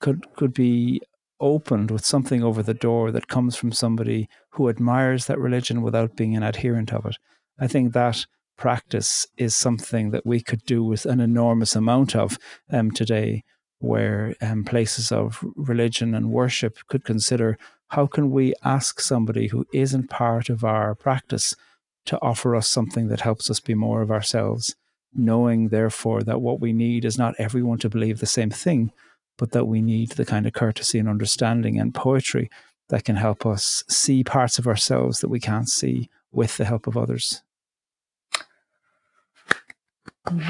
could 0.00 0.34
could 0.34 0.52
be 0.52 1.00
opened 1.38 1.92
with 1.92 2.04
something 2.04 2.42
over 2.42 2.60
the 2.60 2.74
door 2.74 3.12
that 3.12 3.28
comes 3.28 3.54
from 3.54 3.70
somebody 3.70 4.28
who 4.50 4.68
admires 4.68 5.26
that 5.26 5.38
religion 5.38 5.80
without 5.80 6.16
being 6.16 6.34
an 6.34 6.42
adherent 6.42 6.92
of 6.92 7.06
it. 7.06 7.18
I 7.56 7.68
think 7.68 7.92
that 7.92 8.26
practice 8.60 9.26
is 9.38 9.56
something 9.56 10.10
that 10.10 10.26
we 10.26 10.40
could 10.40 10.62
do 10.64 10.84
with 10.84 11.06
an 11.06 11.18
enormous 11.18 11.74
amount 11.74 12.14
of 12.14 12.38
um, 12.70 12.90
today, 12.90 13.42
where 13.78 14.34
um, 14.42 14.62
places 14.64 15.10
of 15.10 15.42
religion 15.56 16.14
and 16.14 16.30
worship 16.30 16.78
could 16.86 17.02
consider 17.02 17.58
how 17.88 18.06
can 18.06 18.30
we 18.30 18.54
ask 18.62 19.00
somebody 19.00 19.48
who 19.48 19.66
isn't 19.72 20.10
part 20.10 20.50
of 20.50 20.62
our 20.62 20.94
practice 20.94 21.56
to 22.04 22.20
offer 22.20 22.54
us 22.54 22.68
something 22.68 23.08
that 23.08 23.22
helps 23.22 23.50
us 23.50 23.60
be 23.60 23.74
more 23.74 24.02
of 24.02 24.10
ourselves, 24.10 24.76
knowing 25.14 25.68
therefore 25.68 26.22
that 26.22 26.42
what 26.42 26.60
we 26.60 26.72
need 26.72 27.04
is 27.04 27.18
not 27.18 27.34
everyone 27.38 27.78
to 27.78 27.88
believe 27.88 28.20
the 28.20 28.26
same 28.26 28.50
thing, 28.50 28.92
but 29.38 29.52
that 29.52 29.66
we 29.66 29.80
need 29.80 30.10
the 30.12 30.26
kind 30.26 30.46
of 30.46 30.52
courtesy 30.52 30.98
and 30.98 31.08
understanding 31.08 31.80
and 31.80 31.94
poetry 31.94 32.50
that 32.90 33.04
can 33.04 33.16
help 33.16 33.46
us 33.46 33.82
see 33.88 34.22
parts 34.22 34.58
of 34.58 34.66
ourselves 34.66 35.20
that 35.20 35.28
we 35.28 35.40
can't 35.40 35.68
see 35.68 36.10
with 36.30 36.58
the 36.58 36.66
help 36.66 36.86
of 36.86 36.96
others. 36.96 37.42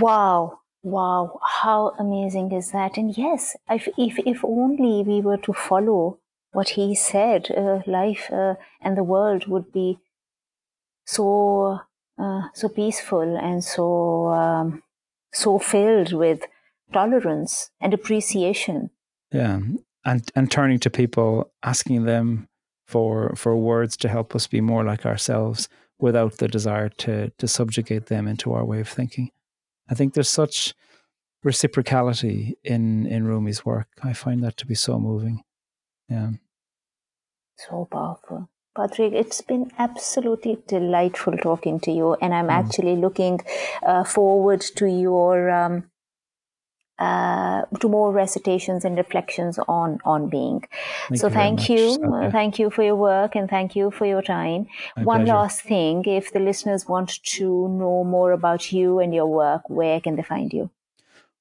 Wow, 0.00 0.60
wow, 0.82 1.40
how 1.62 1.94
amazing 1.98 2.52
is 2.52 2.72
that? 2.72 2.96
And 2.96 3.16
yes, 3.16 3.56
if 3.68 3.88
if, 3.96 4.18
if 4.26 4.44
only 4.44 5.02
we 5.02 5.20
were 5.20 5.38
to 5.38 5.52
follow 5.52 6.18
what 6.52 6.70
he 6.70 6.94
said, 6.94 7.50
uh, 7.50 7.80
life 7.86 8.30
uh, 8.32 8.54
and 8.82 8.96
the 8.96 9.04
world 9.04 9.46
would 9.46 9.72
be 9.72 9.98
so 11.06 11.80
uh, 12.18 12.42
so 12.54 12.68
peaceful 12.68 13.36
and 13.36 13.62
so 13.62 14.28
um, 14.28 14.82
so 15.32 15.58
filled 15.58 16.12
with 16.12 16.40
tolerance 16.92 17.70
and 17.80 17.94
appreciation. 17.94 18.90
Yeah, 19.32 19.60
and 20.04 20.30
and 20.34 20.50
turning 20.50 20.80
to 20.80 20.90
people, 20.90 21.52
asking 21.62 22.04
them 22.04 22.48
for 22.86 23.34
for 23.36 23.56
words 23.56 23.96
to 23.98 24.08
help 24.08 24.34
us 24.34 24.48
be 24.48 24.60
more 24.60 24.84
like 24.84 25.06
ourselves, 25.06 25.68
without 26.00 26.38
the 26.38 26.48
desire 26.48 26.88
to 26.88 27.30
to 27.30 27.46
subjugate 27.46 28.06
them 28.06 28.26
into 28.26 28.52
our 28.52 28.64
way 28.64 28.80
of 28.80 28.88
thinking. 28.88 29.30
I 29.90 29.94
think 29.94 30.14
there's 30.14 30.30
such 30.30 30.74
reciprocality 31.44 32.54
in 32.64 33.06
in 33.06 33.24
Rumi's 33.24 33.64
work. 33.64 33.88
I 34.02 34.12
find 34.12 34.42
that 34.44 34.56
to 34.58 34.66
be 34.66 34.74
so 34.74 34.98
moving. 34.98 35.42
Yeah. 36.08 36.30
So 37.56 37.86
powerful. 37.90 38.48
Patrick, 38.76 39.12
it's 39.12 39.40
been 39.42 39.70
absolutely 39.78 40.58
delightful 40.68 41.36
talking 41.36 41.80
to 41.80 41.90
you, 41.90 42.14
and 42.14 42.32
I'm 42.32 42.46
mm. 42.46 42.52
actually 42.52 42.96
looking 42.96 43.40
uh, 43.82 44.04
forward 44.04 44.60
to 44.76 44.86
your 44.86 45.50
um, 45.50 45.89
uh, 47.00 47.62
to 47.80 47.88
more 47.88 48.12
recitations 48.12 48.84
and 48.84 48.96
reflections 48.96 49.58
on 49.66 49.98
on 50.04 50.28
being. 50.28 50.62
Thank 51.08 51.20
so 51.20 51.26
you 51.28 51.34
thank 51.34 51.68
you, 51.68 51.94
okay. 51.94 52.26
Uh, 52.26 52.30
thank 52.30 52.58
you 52.58 52.70
for 52.70 52.82
your 52.82 52.96
work, 52.96 53.34
and 53.34 53.48
thank 53.48 53.74
you 53.74 53.90
for 53.90 54.06
your 54.06 54.22
time. 54.22 54.66
My 54.96 55.04
One 55.04 55.20
pleasure. 55.24 55.38
last 55.38 55.62
thing: 55.62 56.04
if 56.04 56.32
the 56.32 56.40
listeners 56.40 56.86
want 56.86 57.22
to 57.36 57.68
know 57.68 58.04
more 58.04 58.32
about 58.32 58.70
you 58.70 58.98
and 59.00 59.14
your 59.14 59.26
work, 59.26 59.62
where 59.68 60.00
can 60.00 60.16
they 60.16 60.22
find 60.22 60.52
you? 60.52 60.70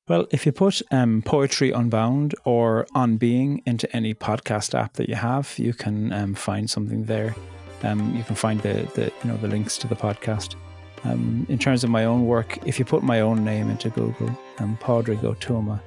Well, 0.07 0.25
if 0.31 0.45
you 0.45 0.51
put 0.51 0.81
um, 0.89 1.21
Poetry 1.21 1.71
Unbound 1.71 2.33
or 2.43 2.87
On 2.95 3.17
Being 3.17 3.61
into 3.67 3.85
any 3.95 4.15
podcast 4.15 4.73
app 4.73 4.93
that 4.93 5.07
you 5.07 5.13
have, 5.13 5.53
you 5.59 5.73
can 5.73 6.11
um, 6.11 6.33
find 6.33 6.67
something 6.67 7.03
there. 7.05 7.35
Um, 7.83 8.15
you 8.15 8.23
can 8.23 8.35
find 8.35 8.59
the, 8.61 8.89
the 8.95 9.11
you 9.23 9.29
know 9.29 9.37
the 9.37 9.47
links 9.47 9.77
to 9.77 9.87
the 9.87 9.95
podcast. 9.95 10.55
Um, 11.03 11.45
in 11.49 11.57
terms 11.57 11.83
of 11.83 11.89
my 11.89 12.05
own 12.05 12.25
work, 12.25 12.57
if 12.65 12.77
you 12.79 12.85
put 12.85 13.03
my 13.03 13.21
own 13.21 13.43
name 13.43 13.69
into 13.69 13.89
Google, 13.89 14.29
um, 14.59 14.77
Pádraig 14.81 15.21
Ó 15.23 15.35
Tuama, 15.39 15.79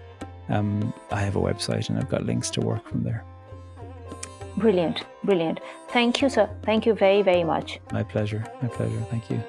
um, 0.49 0.93
I 1.11 1.21
have 1.21 1.37
a 1.37 1.41
website 1.41 1.89
and 1.89 1.99
I've 1.99 2.09
got 2.09 2.25
links 2.25 2.51
to 2.51 2.61
work 2.61 2.89
from 2.89 3.03
there. 3.05 3.25
Brilliant, 4.57 5.05
brilliant. 5.25 5.61
Thank 5.91 6.21
you, 6.21 6.29
sir. 6.29 6.49
Thank 6.63 6.87
you 6.87 6.95
very, 6.95 7.23
very 7.23 7.45
much. 7.45 7.81
My 7.91 8.03
pleasure. 8.03 8.45
My 8.61 8.69
pleasure. 8.69 9.01
Thank 9.11 9.31
you. 9.31 9.43